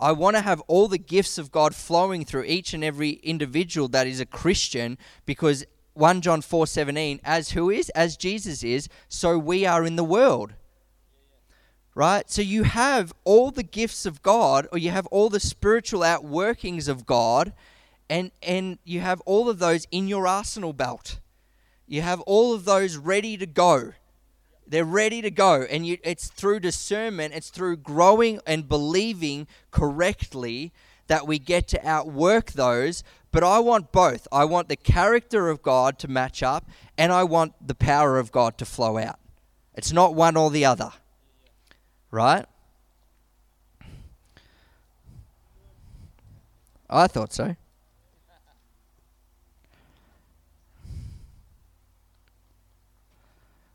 [0.00, 3.88] I want to have all the gifts of God flowing through each and every individual
[3.88, 9.36] that is a Christian because 1 John 4:17 as who is as Jesus is so
[9.36, 10.54] we are in the world.
[11.94, 12.28] Right?
[12.30, 16.88] So you have all the gifts of God or you have all the spiritual outworkings
[16.88, 17.52] of God
[18.08, 21.20] and and you have all of those in your arsenal belt.
[21.92, 23.92] You have all of those ready to go.
[24.66, 25.66] They're ready to go.
[25.68, 30.72] And you, it's through discernment, it's through growing and believing correctly
[31.08, 33.04] that we get to outwork those.
[33.30, 34.26] But I want both.
[34.32, 38.32] I want the character of God to match up, and I want the power of
[38.32, 39.18] God to flow out.
[39.74, 40.92] It's not one or the other.
[42.10, 42.46] Right?
[46.88, 47.54] I thought so.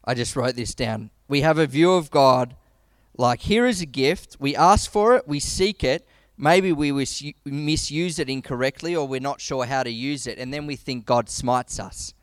[0.08, 1.10] I just wrote this down.
[1.28, 2.56] We have a view of God
[3.18, 4.38] like here is a gift.
[4.40, 6.08] We ask for it, we seek it.
[6.38, 6.92] Maybe we
[7.44, 11.06] misuse it incorrectly or we're not sure how to use it, and then we think
[11.06, 12.14] God smites us.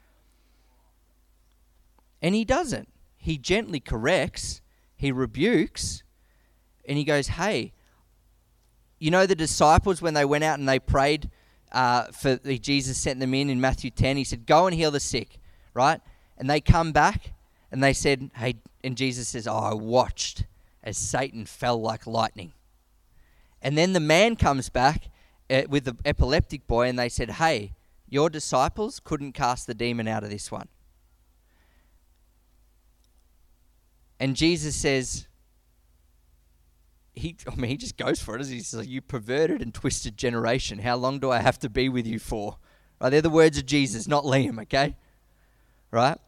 [2.23, 2.89] And He doesn't.
[3.19, 4.63] He gently corrects,
[4.97, 6.05] He rebukes,
[6.87, 7.73] and He goes, Hey,
[8.99, 11.29] you know the disciples when they went out and they prayed
[11.73, 15.01] uh, for Jesus sent them in in Matthew 10, He said, Go and heal the
[15.01, 15.39] sick,
[15.75, 16.01] right?
[16.39, 17.34] And they come back
[17.75, 20.45] and they said, Hey, and Jesus says, Oh, I watched
[20.85, 22.53] as Satan fell like lightning.
[23.61, 25.09] And then the man comes back
[25.51, 27.73] uh, with the epileptic boy, and they said, Hey,
[28.09, 30.69] your disciples couldn't cast the demon out of this one.
[34.21, 35.27] And Jesus says,
[37.13, 38.47] he, I mean, he just goes for it.
[38.47, 40.79] He says, You perverted and twisted generation.
[40.79, 42.59] How long do I have to be with you for?
[43.01, 44.95] Right, they're the words of Jesus, not Liam, okay?
[45.91, 46.19] Right?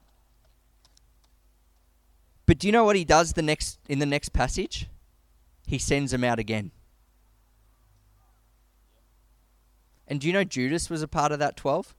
[2.47, 4.89] But do you know what he does the next in the next passage?
[5.67, 6.71] He sends them out again.
[10.07, 11.95] And do you know Judas was a part of that 12?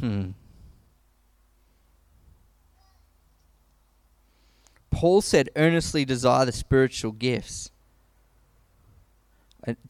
[0.00, 0.30] Hmm.
[4.90, 7.70] Paul said, earnestly desire the spiritual gifts.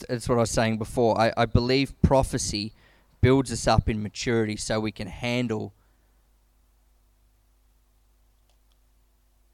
[0.08, 1.20] That's what I was saying before.
[1.20, 2.72] I, I believe prophecy
[3.20, 5.72] builds us up in maturity so we can handle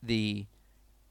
[0.02, 0.46] the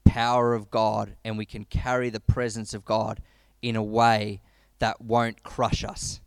[0.06, 3.20] power of God and we can carry the presence of God
[3.62, 4.42] in a way
[4.80, 6.20] that won't crush us.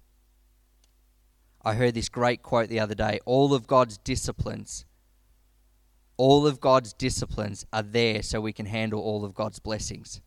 [1.65, 4.85] I heard this great quote the other day all of God's disciplines
[6.17, 10.21] All of God's disciplines are there so we can handle all of God's blessings.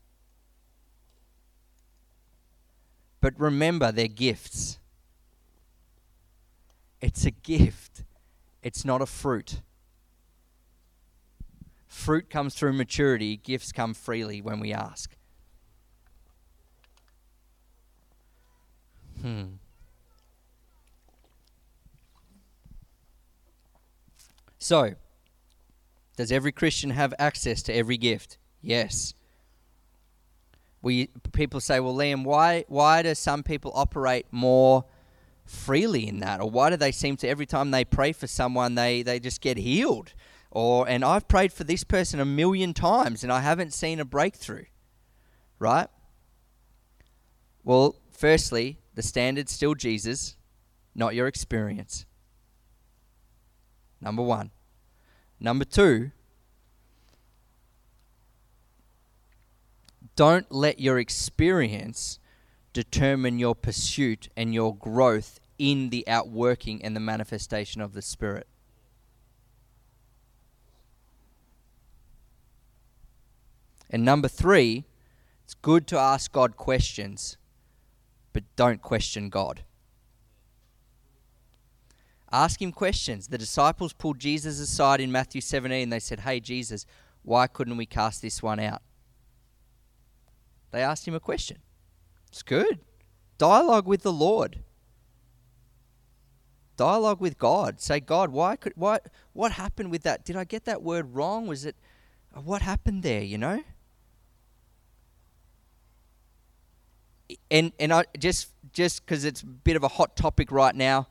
[3.22, 4.80] But remember, they're gifts.
[7.02, 8.04] It's a gift,
[8.62, 9.62] it's not a fruit.
[11.88, 15.16] Fruit comes through maturity, gifts come freely when we ask.
[19.22, 19.44] Hmm.
[24.58, 24.96] So,
[26.18, 28.38] does every Christian have access to every gift?
[28.62, 29.14] Yes.
[30.82, 34.86] We people say, "Well, Liam, why why do some people operate more
[35.46, 38.76] freely in that, or why do they seem to every time they pray for someone
[38.76, 40.14] they they just get healed?"
[40.52, 44.06] Or and I've prayed for this person a million times and I haven't seen a
[44.06, 44.66] breakthrough.
[45.60, 45.88] Right?
[47.64, 50.38] Well, firstly, the standard's still Jesus,
[50.96, 52.06] not your experience.
[54.02, 54.52] Number one.
[55.40, 56.12] Number two,
[60.20, 62.20] don't let your experience
[62.74, 68.46] determine your pursuit and your growth in the outworking and the manifestation of the Spirit.
[73.90, 74.84] And number three,
[75.46, 77.38] it's good to ask God questions,
[78.34, 79.64] but don't question God.
[82.30, 83.30] Ask him questions.
[83.30, 85.90] The disciples pulled Jesus aside in Matthew 17.
[85.90, 86.86] They said, Hey, Jesus,
[87.24, 88.82] why couldn't we cast this one out?
[90.72, 91.58] They asked him a question.
[92.28, 92.80] It's good.
[93.38, 94.60] Dialogue with the Lord.
[96.78, 97.82] Dialogue with God.
[97.82, 99.00] Say, God, why could why
[99.34, 100.24] what happened with that?
[100.24, 101.48] Did I get that word wrong?
[101.48, 101.76] Was it
[102.36, 103.64] uh, what happened there, you know?
[107.52, 111.08] And and I just just because it's a bit of a hot topic right now,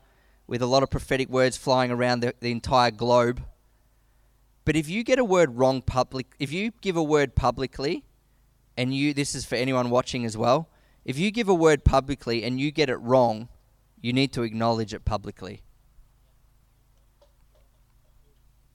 [0.47, 3.43] with a lot of prophetic words flying around the, the entire globe.
[4.65, 8.05] But if you get a word wrong public, if you give a word publicly,
[8.79, 10.69] and you this is for anyone watching as well,
[11.05, 13.49] if you give a word publicly and you get it wrong,
[14.01, 15.61] you need to acknowledge it publicly.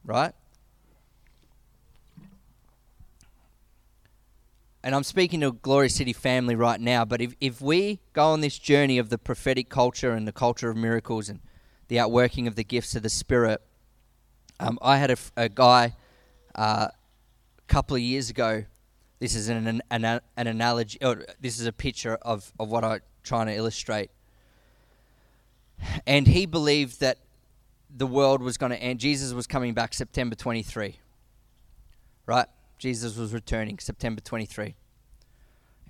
[0.05, 0.35] Right?
[4.85, 8.43] and I'm speaking to Glory City family right now, but if, if we go on
[8.43, 11.41] this journey of the prophetic culture and the culture of miracles and
[11.89, 13.63] the outworking of the gifts of the Spirit.
[14.61, 15.95] Um, I had a, a guy
[16.55, 18.65] uh, a couple of years ago.
[19.19, 20.05] This is an, an,
[20.37, 20.99] an analogy,
[21.41, 24.11] this is a picture of, of what I'm trying to illustrate.
[26.07, 27.19] And he believed that
[27.95, 29.01] the world was going to end.
[29.01, 30.99] Jesus was coming back September 23.
[32.27, 32.47] Right?
[32.79, 34.75] Jesus was returning September 23.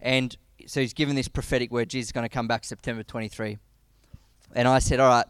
[0.03, 3.59] And so he's given this prophetic word Jesus is going to come back September 23.
[4.55, 5.27] And I said, All right,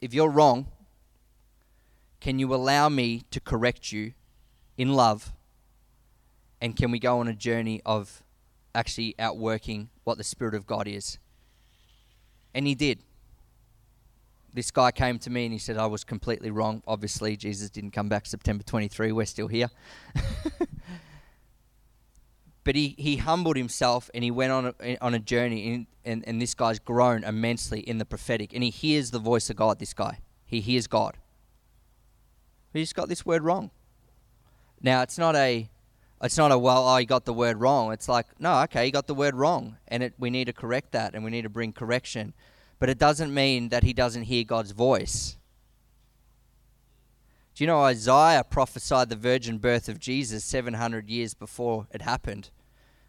[0.00, 0.68] if you're wrong,
[2.20, 4.12] can you allow me to correct you
[4.78, 5.32] in love?
[6.60, 8.22] And can we go on a journey of
[8.74, 11.18] actually outworking what the Spirit of God is?
[12.54, 13.00] And he did.
[14.52, 16.82] This guy came to me and he said, I was completely wrong.
[16.86, 19.12] Obviously, Jesus didn't come back September 23.
[19.12, 19.68] We're still here.
[22.66, 26.24] but he, he humbled himself and he went on a, on a journey and, and,
[26.26, 29.78] and this guy's grown immensely in the prophetic and he hears the voice of god
[29.78, 31.16] this guy he hears god
[32.72, 33.70] he just got this word wrong
[34.82, 35.70] now it's not a
[36.22, 38.90] it's not a well oh he got the word wrong it's like no okay he
[38.90, 41.48] got the word wrong and it, we need to correct that and we need to
[41.48, 42.32] bring correction
[42.78, 45.36] but it doesn't mean that he doesn't hear god's voice
[47.56, 52.50] do you know Isaiah prophesied the virgin birth of Jesus 700 years before it happened?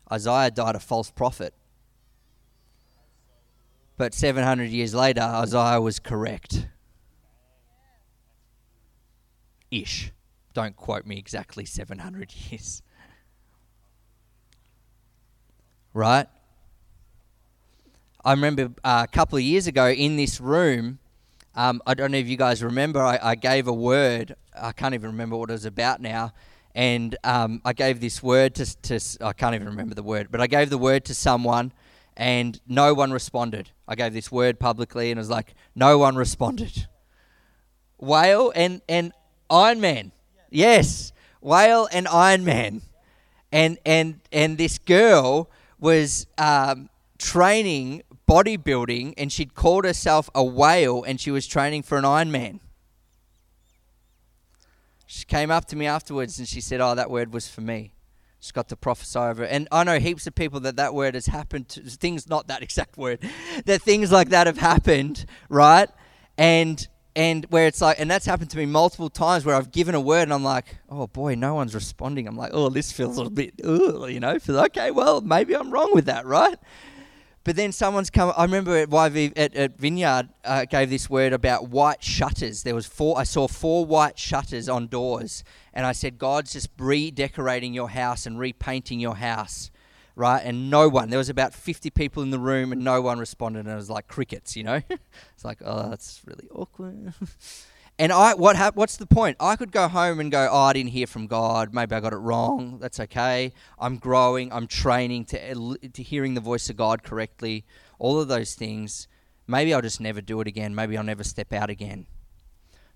[0.10, 1.53] Isaiah died a false prophet.
[3.97, 6.70] But 700 years later, Isaiah was correct.
[9.70, 10.14] Ish.
[10.53, 12.82] Don't quote me exactly 700 years.
[15.98, 16.28] Right?
[18.24, 21.00] I remember uh, a couple of years ago in this room,
[21.56, 24.36] um, I don't know if you guys remember, I, I gave a word.
[24.56, 26.34] I can't even remember what it was about now
[26.76, 30.39] and um, I gave this word to, to, I can't even remember the word, but
[30.39, 31.74] I gave the word to someone
[32.16, 33.72] and no one responded.
[33.88, 36.86] I gave this word publicly and it was like, no one responded.
[37.98, 39.14] Whale and, and
[39.50, 40.12] Iron Man.
[40.52, 42.84] Yes, Whale and Iron Man.
[43.52, 51.03] And, and, and this girl was um, training bodybuilding and she'd called herself a whale
[51.03, 52.59] and she was training for an Iron Man
[55.07, 57.93] she came up to me afterwards and she said, "Oh, that word was for me."
[58.39, 59.51] She's got to prophesy over it.
[59.51, 61.82] And I know heaps of people that that word has happened to.
[61.82, 63.19] Things, not that exact word,
[63.65, 65.89] that things like that have happened, right?
[66.38, 66.86] And
[67.18, 69.99] and where it's like, and that's happened to me multiple times where I've given a
[69.99, 72.28] word and I'm like, oh boy, no one's responding.
[72.28, 74.91] I'm like, oh, this feels a little bit, ugh, you know, feels okay.
[74.91, 76.59] Well, maybe I'm wrong with that, right?
[77.43, 78.32] But then someone's come.
[78.38, 82.61] I remember at YV at, at Vineyard uh, gave this word about white shutters.
[82.61, 83.18] There was four.
[83.18, 85.43] I saw four white shutters on doors,
[85.74, 89.72] and I said, God's just redecorating your house and repainting your house,
[90.18, 90.41] right?
[90.43, 91.09] And no one.
[91.09, 93.59] There was about fifty people in the room, and no one responded.
[93.59, 94.82] And it was like crickets, you know.
[94.89, 97.13] it's like, oh, that's really awkward.
[97.99, 99.38] And I, what hap- What's the point?
[99.39, 101.74] I could go home and go, oh, I didn't hear from God.
[101.74, 102.78] Maybe I got it wrong.
[102.80, 103.53] That's okay.
[103.80, 104.53] I'm growing.
[104.53, 107.65] I'm training to to hearing the voice of God correctly.
[107.97, 109.07] All of those things.
[109.47, 110.76] Maybe I'll just never do it again.
[110.76, 112.05] Maybe I'll never step out again.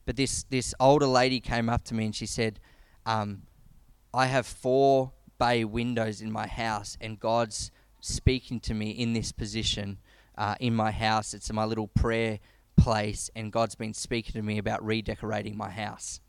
[0.05, 2.59] But this this older lady came up to me and she said,
[3.03, 3.41] um,
[4.13, 9.31] "I have four bay windows in my house, and God's speaking to me in this
[9.31, 9.97] position
[10.37, 11.33] uh, in my house.
[11.33, 12.39] It's my little prayer."
[12.81, 16.19] place and God's been speaking to me about redecorating my house.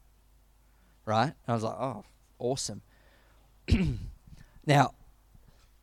[1.05, 1.25] Right?
[1.25, 2.05] And I was like, oh,
[2.39, 2.83] awesome.
[4.67, 4.95] now,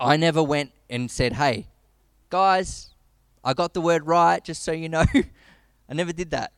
[0.00, 1.66] I never went and said, hey,
[2.28, 2.90] guys,
[3.42, 5.04] I got the word right, just so you know.
[5.88, 6.52] I never did that.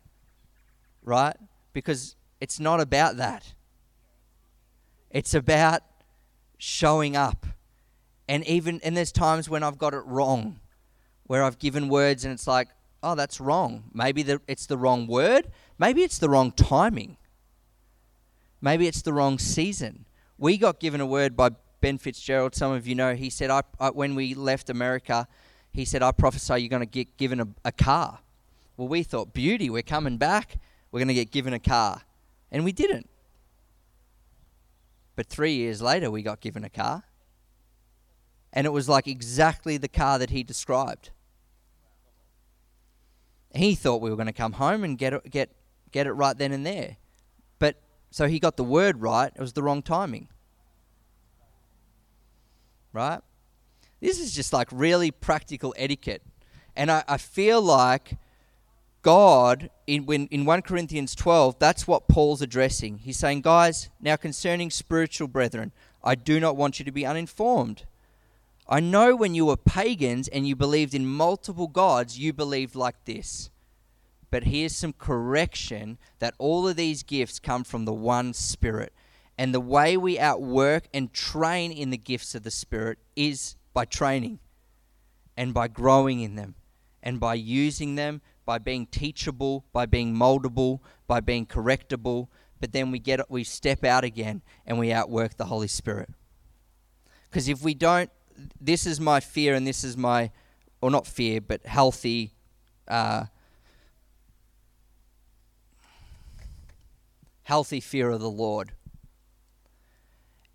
[1.03, 1.37] Right?
[1.73, 3.55] Because it's not about that.
[5.13, 5.83] It's about
[6.59, 7.47] showing up.
[8.29, 10.59] And even and there's times when I've got it wrong
[11.27, 12.69] where I've given words and it's like,
[13.03, 13.85] oh, that's wrong.
[13.93, 15.51] Maybe the, it's the wrong word.
[15.79, 17.17] Maybe it's the wrong timing.
[18.61, 20.05] Maybe it's the wrong season.
[20.39, 21.51] We got given a word by
[21.81, 22.55] Ben Fitzgerald.
[22.55, 23.15] Some of you know.
[23.15, 25.27] He said, I, I when we left America,
[25.73, 28.21] he said, I prophesy you're going to get given a, a car.
[28.77, 30.57] Well, we thought, beauty, we're coming back.
[30.91, 32.03] We're going to get given a car.
[32.51, 33.09] And we didn't.
[35.15, 37.05] But three years later, we got given a car
[38.53, 41.11] and it was like exactly the car that he described.
[43.55, 45.51] He thought we were going to come home and get it, get
[45.91, 46.97] get it right then and there,
[47.59, 47.77] but
[48.11, 49.33] so he got the word right.
[49.35, 50.29] It was the wrong timing.
[52.95, 53.21] Right?
[54.01, 56.23] This is just like really practical etiquette,
[56.77, 58.17] and I, I feel like
[59.03, 62.99] God in when in 1 Corinthians 12, that's what Paul's addressing.
[62.99, 65.73] He's saying, guys, now concerning spiritual brethren,
[66.03, 67.85] I do not want you to be uninformed.
[68.69, 73.05] I know when you were pagans and you believed in multiple gods, you believed like
[73.05, 73.51] this.
[74.31, 78.93] But here's some correction that all of these gifts come from the one Spirit.
[79.37, 83.85] And the way we outwork and train in the gifts of the Spirit is by
[83.85, 84.39] training
[85.37, 86.55] and by growing in them
[87.03, 92.29] and by using them, by being teachable, by being moldable, by being correctable.
[92.61, 96.11] But then we get we step out again and we outwork the Holy Spirit.
[97.29, 98.11] Because if we don't
[98.61, 100.31] this is my fear, and this is my,
[100.81, 102.33] or not fear, but healthy.
[102.89, 103.25] Uh,
[107.43, 108.73] healthy fear of the Lord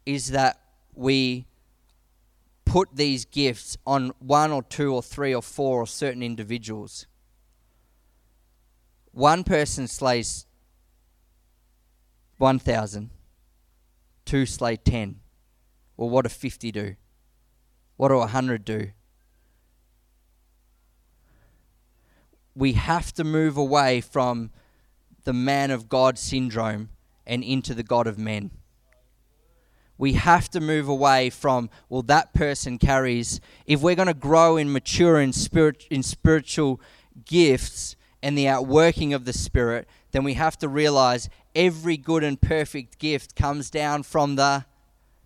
[0.05, 0.59] is that
[0.93, 1.45] we
[2.65, 7.07] put these gifts on one or two or three or four or certain individuals.
[9.17, 10.45] One person slays
[12.37, 13.09] 1,000,
[14.25, 15.21] two slay 10.
[15.95, 16.95] Well, what do 50 do?
[17.95, 18.91] What do a 100 do?
[22.53, 24.51] We have to move away from
[25.23, 26.89] the man of God syndrome
[27.25, 28.51] and into the God of men.
[29.97, 34.57] We have to move away from, well, that person carries, if we're going to grow
[34.57, 36.79] and mature in, spirit, in spiritual
[37.25, 42.39] gifts and the outworking of the Spirit, then we have to realize every good and
[42.41, 44.65] perfect gift comes down from the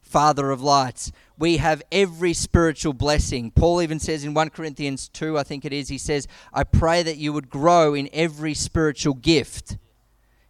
[0.02, 1.12] Father of lights.
[1.38, 3.52] We have every spiritual blessing.
[3.52, 7.02] Paul even says in 1 Corinthians 2, I think it is, he says, I pray
[7.04, 9.78] that you would grow in every spiritual gift.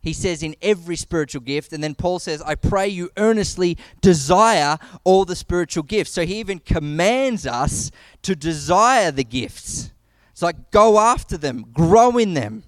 [0.02, 1.74] He says, in every spiritual gift.
[1.74, 6.12] And then Paul says, I pray you earnestly desire all the spiritual gifts.
[6.12, 7.92] So he even commands us
[8.24, 9.92] to desire the gifts.
[10.42, 12.64] It's like, go after them, grow in them.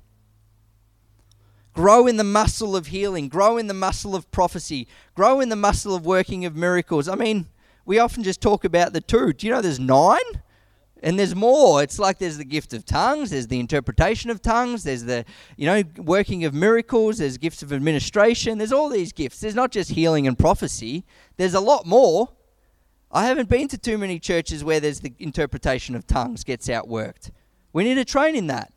[1.74, 5.56] Grow in the muscle of healing, grow in the muscle of prophecy, grow in the
[5.56, 7.10] muscle of working of miracles.
[7.10, 7.48] I mean,
[7.84, 9.34] we often just talk about the two.
[9.34, 10.20] Do you know there's nine?
[11.02, 11.82] And there's more.
[11.82, 15.26] It's like there's the gift of tongues, there's the interpretation of tongues, there's the,
[15.58, 19.40] you know, working of miracles, there's gifts of administration, there's all these gifts.
[19.40, 21.06] There's not just healing and prophecy,
[21.38, 22.30] there's a lot more.
[23.12, 27.32] I haven't been to too many churches where there's the interpretation of tongues gets outworked.
[27.74, 28.72] We need to train in that.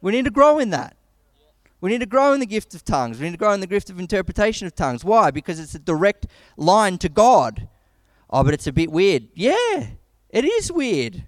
[0.00, 0.96] We need to grow in that.
[1.80, 3.18] We need to grow in the gift of tongues.
[3.18, 5.04] We need to grow in the gift of interpretation of tongues.
[5.04, 5.32] Why?
[5.32, 7.68] Because it's a direct line to God.
[8.30, 9.28] Oh, but it's a bit weird.
[9.34, 9.88] Yeah,
[10.30, 11.24] it is weird.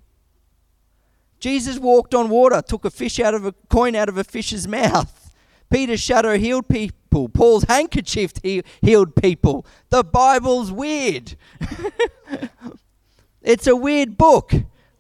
[1.41, 4.67] Jesus walked on water, took a fish out of a coin out of a fish's
[4.67, 5.33] mouth.
[5.71, 7.29] Peter's shadow healed people.
[7.29, 9.67] Paul's handkerchief he- healed people.
[9.91, 11.35] The Bible's weird.
[13.43, 14.55] it's a weird book.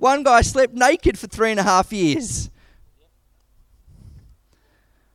[0.04, 2.50] One guy slept naked for three and a half years.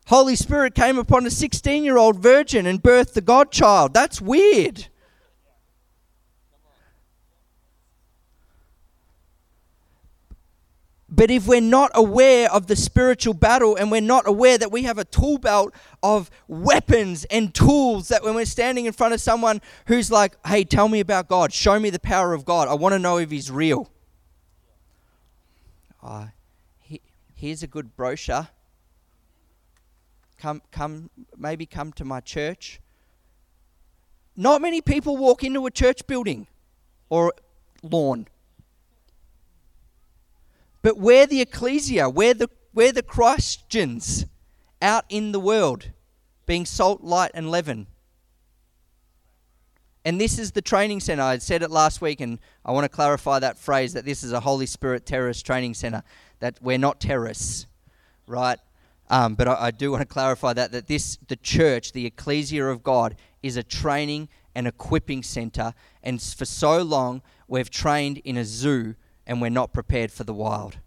[0.08, 3.94] Holy Spirit came upon a 16 year old virgin and birthed the God child.
[3.94, 4.88] That's weird.
[11.08, 14.82] But if we're not aware of the spiritual battle and we're not aware that we
[14.86, 15.72] have a tool belt
[16.02, 20.64] of weapons and tools that when we're standing in front of someone who's like, hey,
[20.64, 23.30] tell me about God, show me the power of God, I want to know if
[23.30, 23.92] He's real.
[26.02, 26.28] Uh,
[26.80, 27.02] he,
[27.34, 28.48] here's a good brochure.
[30.38, 32.80] Come, come, maybe come to my church.
[34.36, 36.48] Not many people walk into a church building
[37.10, 37.34] or
[37.84, 38.28] lawn.
[40.82, 44.26] But we're the ecclesia, we're the, we're the Christians
[44.82, 45.90] out in the world,
[46.46, 47.88] being salt, light, and leaven.
[50.06, 51.24] And this is the training center.
[51.24, 54.32] I said it last week, and I want to clarify that phrase that this is
[54.32, 56.04] a Holy Spirit terrorist training center,
[56.40, 57.68] that we're not terrorists,
[58.26, 58.60] right?
[59.10, 62.66] Um, but I, I do want to clarify that, that this, the church, the ecclesia
[62.68, 65.74] of God, is a training and equipping center.
[66.02, 68.96] And for so long, we've trained in a zoo
[69.28, 70.78] and we're not prepared for the wild.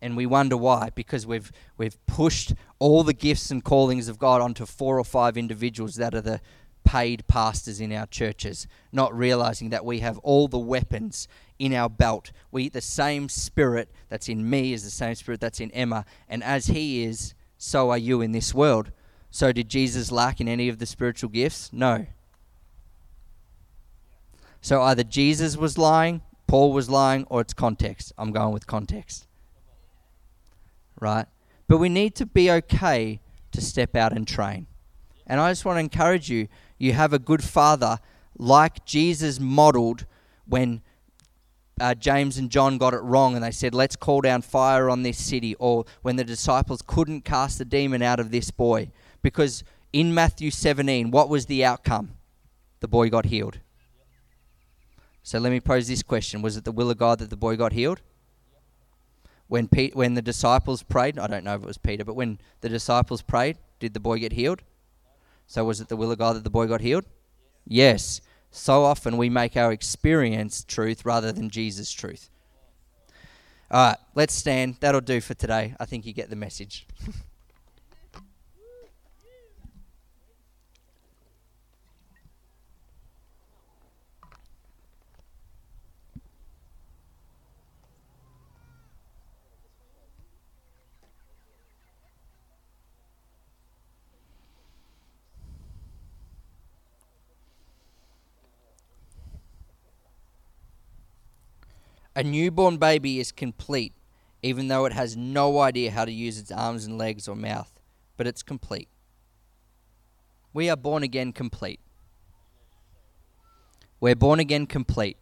[0.00, 4.40] And we wonder why, because we've, we've pushed all the gifts and callings of God
[4.40, 6.40] onto four or five individuals that are the
[6.86, 11.28] paid pastors in our churches, not realizing that we have all the weapons
[11.58, 12.30] in our belt.
[12.50, 16.42] We the same spirit that's in me is the same spirit that's in Emma, and
[16.42, 18.92] as he is, so are you in this world.
[19.30, 21.70] So did Jesus lack in any of the spiritual gifts?
[21.72, 22.06] No.
[24.62, 28.12] So either Jesus was lying, Paul was lying, or it's context.
[28.16, 29.26] I'm going with context.
[31.00, 31.26] Right?
[31.68, 33.20] But we need to be okay
[33.52, 34.66] to step out and train.
[35.26, 36.48] And I just want to encourage you
[36.78, 37.98] you have a good father
[38.38, 40.06] like Jesus modeled
[40.46, 40.82] when
[41.80, 45.02] uh, James and John got it wrong and they said, Let's call down fire on
[45.02, 48.90] this city, or when the disciples couldn't cast the demon out of this boy.
[49.22, 52.12] Because in Matthew 17, what was the outcome?
[52.80, 53.58] The boy got healed.
[55.22, 57.56] So let me pose this question Was it the will of God that the boy
[57.56, 58.00] got healed?
[59.48, 62.38] When, Pete, when the disciples prayed, I don't know if it was Peter, but when
[62.62, 64.62] the disciples prayed, did the boy get healed?
[65.46, 67.04] So was it the will of God that the boy got healed?
[67.66, 68.20] Yes.
[68.50, 72.30] So often we make our experience truth rather than Jesus' truth.
[73.70, 74.76] All right, let's stand.
[74.80, 75.74] That'll do for today.
[75.80, 76.86] I think you get the message.
[102.16, 103.92] A newborn baby is complete,
[104.42, 107.78] even though it has no idea how to use its arms and legs or mouth,
[108.16, 108.88] but it's complete.
[110.54, 111.78] We are born again complete.
[114.00, 115.18] We're born again complete,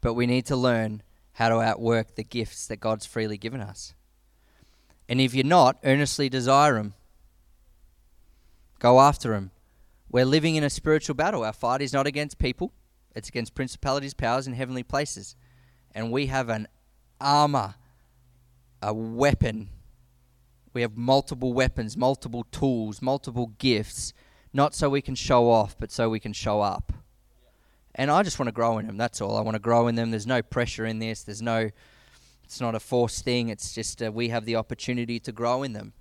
[0.00, 3.94] but we need to learn how to outwork the gifts that God's freely given us.
[5.08, 6.94] And if you're not, earnestly desire them.
[8.80, 9.52] Go after them.
[10.10, 11.44] We're living in a spiritual battle.
[11.44, 12.72] Our fight is not against people,
[13.18, 15.36] it's against principalities, powers, and heavenly places.
[15.94, 16.68] And we have an
[17.20, 17.74] armor,
[18.80, 19.70] a weapon.
[20.72, 24.12] We have multiple weapons, multiple tools, multiple gifts,
[24.52, 26.92] not so we can show off, but so we can show up.
[27.94, 28.96] And I just want to grow in them.
[28.96, 29.36] That's all.
[29.36, 30.10] I want to grow in them.
[30.10, 31.24] There's no pressure in this.
[31.24, 31.70] There's no,
[32.44, 33.48] it's not a forced thing.
[33.48, 35.92] It's just uh, we have the opportunity to grow in them.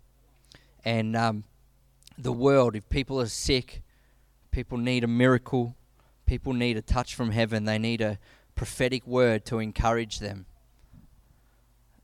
[0.85, 1.43] And um,
[2.17, 3.81] the world, if people are sick,
[4.51, 5.75] people need a miracle,
[6.27, 8.19] People need a touch from heaven, they need a
[8.53, 10.45] prophetic word to encourage them.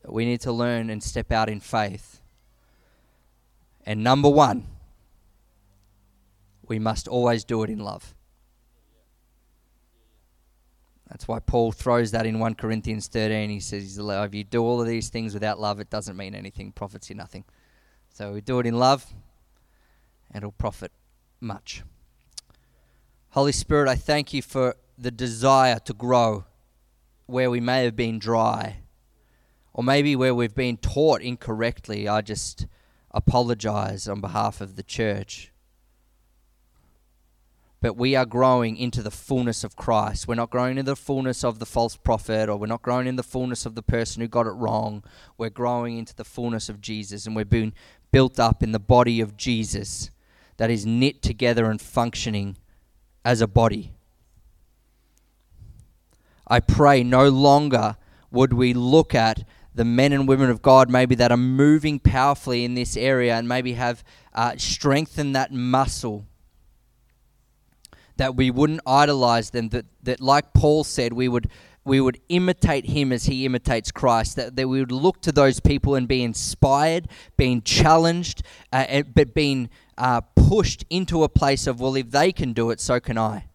[0.05, 2.21] We need to learn and step out in faith.
[3.85, 4.65] And number one,
[6.65, 8.15] we must always do it in love.
[11.09, 13.49] That's why Paul throws that in 1 Corinthians 13.
[13.49, 16.71] He says, if you do all of these things without love, it doesn't mean anything,
[16.71, 17.43] profits you nothing.
[18.09, 19.05] So we do it in love,
[20.31, 20.91] and it'll profit
[21.39, 21.83] much.
[23.33, 26.45] Holy Spirit, I thank you for the desire to grow
[27.25, 28.81] where we may have been dry,
[29.73, 32.07] or maybe where we've been taught incorrectly.
[32.07, 32.67] I just
[33.09, 35.51] apologize on behalf of the church.
[37.81, 40.27] but we are growing into the fullness of Christ.
[40.27, 43.15] We're not growing in the fullness of the false prophet, or we're not growing in
[43.15, 45.03] the fullness of the person who got it wrong.
[45.39, 47.73] We're growing into the fullness of Jesus, and we're being
[48.11, 50.11] built up in the body of Jesus
[50.57, 52.57] that is knit together and functioning
[53.25, 53.91] as a body.
[56.47, 57.97] I pray no longer
[58.31, 59.43] would we look at
[59.75, 63.47] the men and women of God maybe that are moving powerfully in this area and
[63.47, 64.03] maybe have
[64.33, 66.25] uh, strengthened that muscle
[68.17, 71.49] that we wouldn't idolize them that, that like paul said we would
[71.85, 75.59] we would imitate him as he imitates christ that, that we would look to those
[75.59, 77.07] people and be inspired
[77.37, 82.53] being challenged uh, but being uh, pushed into a place of well if they can
[82.53, 83.45] do it so can i.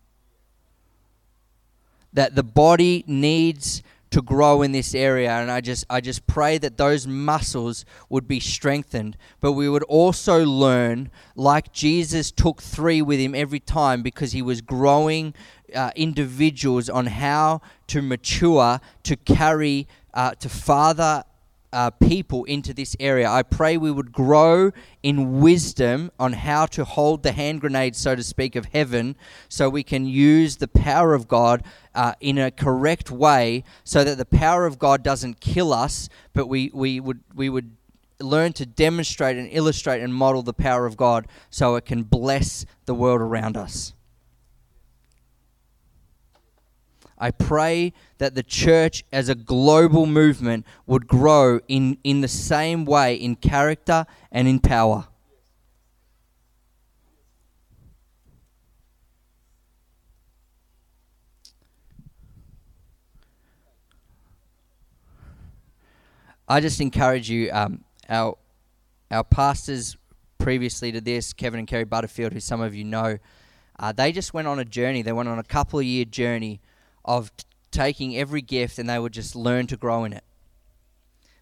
[2.12, 6.56] That the body needs to grow in this area and I just I just pray
[6.58, 9.16] that those muscles would be strengthened.
[9.40, 14.42] But we would also learn like Jesus took 3 with him every time because he
[14.42, 15.34] was growing
[15.74, 21.24] uh, individuals on how to mature to carry uh, to father
[21.72, 23.28] uh, people into this area.
[23.28, 28.14] I pray we would grow in wisdom on how to hold the hand grenade, so
[28.14, 29.16] to speak, of heaven,
[29.48, 31.62] so we can use the power of God
[31.94, 36.46] uh, in a correct way, so that the power of God doesn't kill us, but
[36.46, 37.76] we, we would we would
[38.20, 42.64] learn to demonstrate and illustrate and model the power of God, so it can bless
[42.86, 43.92] the world around us.
[47.18, 52.84] I pray that the church as a global movement would grow in, in the same
[52.84, 55.06] way in character and in power.
[66.50, 68.38] I just encourage you, um, our
[69.10, 69.96] our pastors
[70.38, 73.18] previously to this, Kevin and Kerry Butterfield, who some of you know,
[73.78, 75.02] uh, they just went on a journey.
[75.02, 76.60] They went on a couple of year journey
[77.04, 80.24] of t- taking every gift and they would just learn to grow in it.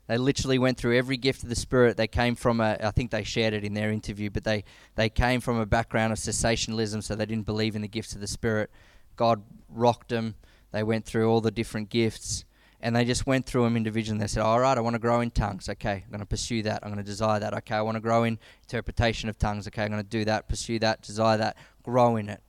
[0.07, 1.97] They literally went through every gift of the Spirit.
[1.97, 4.65] They came from a, I think they shared it in their interview, but they,
[4.95, 8.21] they came from a background of cessationalism, so they didn't believe in the gifts of
[8.21, 8.71] the Spirit.
[9.17, 10.37] God rocked them.
[10.71, 12.45] They went through all the different gifts
[12.81, 14.21] and they just went through them individually.
[14.21, 15.69] They said, All right, I want to grow in tongues.
[15.69, 16.81] Okay, I'm going to pursue that.
[16.83, 17.55] I'm going to desire that.
[17.55, 19.67] Okay, I want to grow in interpretation of tongues.
[19.67, 22.43] Okay, I'm going to do that, pursue that, desire that, grow in it.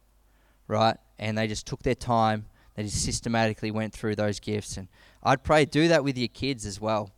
[0.67, 0.97] Right?
[1.17, 2.45] And they just took their time
[2.77, 4.77] that he systematically went through those gifts.
[4.77, 4.87] And
[5.23, 7.11] I'd pray do that with your kids as well.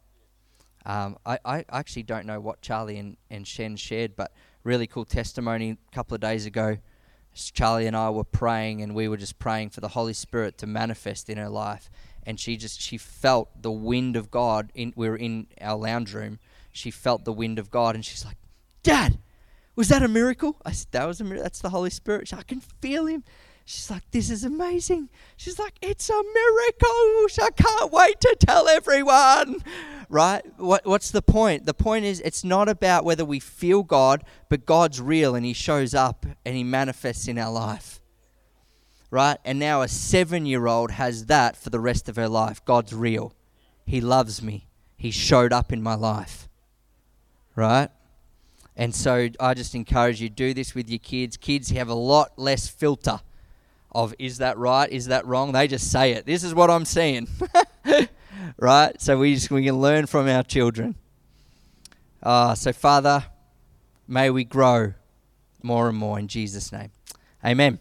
[0.86, 4.32] Um, I, I actually don't know what Charlie and, and Shen shared, but
[4.64, 6.78] really cool testimony a couple of days ago.
[7.36, 10.68] Charlie and I were praying, and we were just praying for the Holy Spirit to
[10.68, 11.90] manifest in her life.
[12.24, 14.72] And she just she felt the wind of God.
[14.74, 16.40] In we were in our lounge room.
[16.72, 18.38] She felt the wind of God, and she's like,
[18.82, 19.20] "Dad,
[19.76, 21.44] was that a miracle?" I said, "That was a miracle.
[21.44, 22.34] That's the Holy Spirit.
[22.34, 23.24] I can feel Him."
[23.70, 25.10] She's like, This is amazing.
[25.38, 27.28] She's like, It's a miracle.
[27.40, 29.64] I can't wait to tell everyone.
[30.10, 30.42] Right?
[30.58, 31.68] What, what's the point?
[31.68, 35.54] The point is, it's not about whether we feel God, but God's real and He
[35.54, 38.02] shows up and He manifests in our life.
[39.12, 39.38] Right?
[39.46, 42.66] And now a seven year old has that for the rest of her life.
[42.66, 43.36] God's real.
[43.86, 44.68] He loves me.
[44.98, 46.50] He showed up in my life.
[47.56, 47.90] Right?
[48.76, 51.38] And so I just encourage you do this with your kids.
[51.38, 53.20] Kids have a lot less filter
[53.92, 54.90] of is that right?
[54.90, 55.52] Is that wrong?
[55.52, 56.26] They just say it.
[56.26, 57.28] This is what I'm seeing.
[58.58, 59.00] right?
[59.02, 60.96] So we, just, we can learn from our children.
[62.22, 63.26] Uh, so, Father,
[64.08, 64.94] may we grow
[65.64, 66.92] more and more in Jesus' name.
[67.44, 67.80] Amen.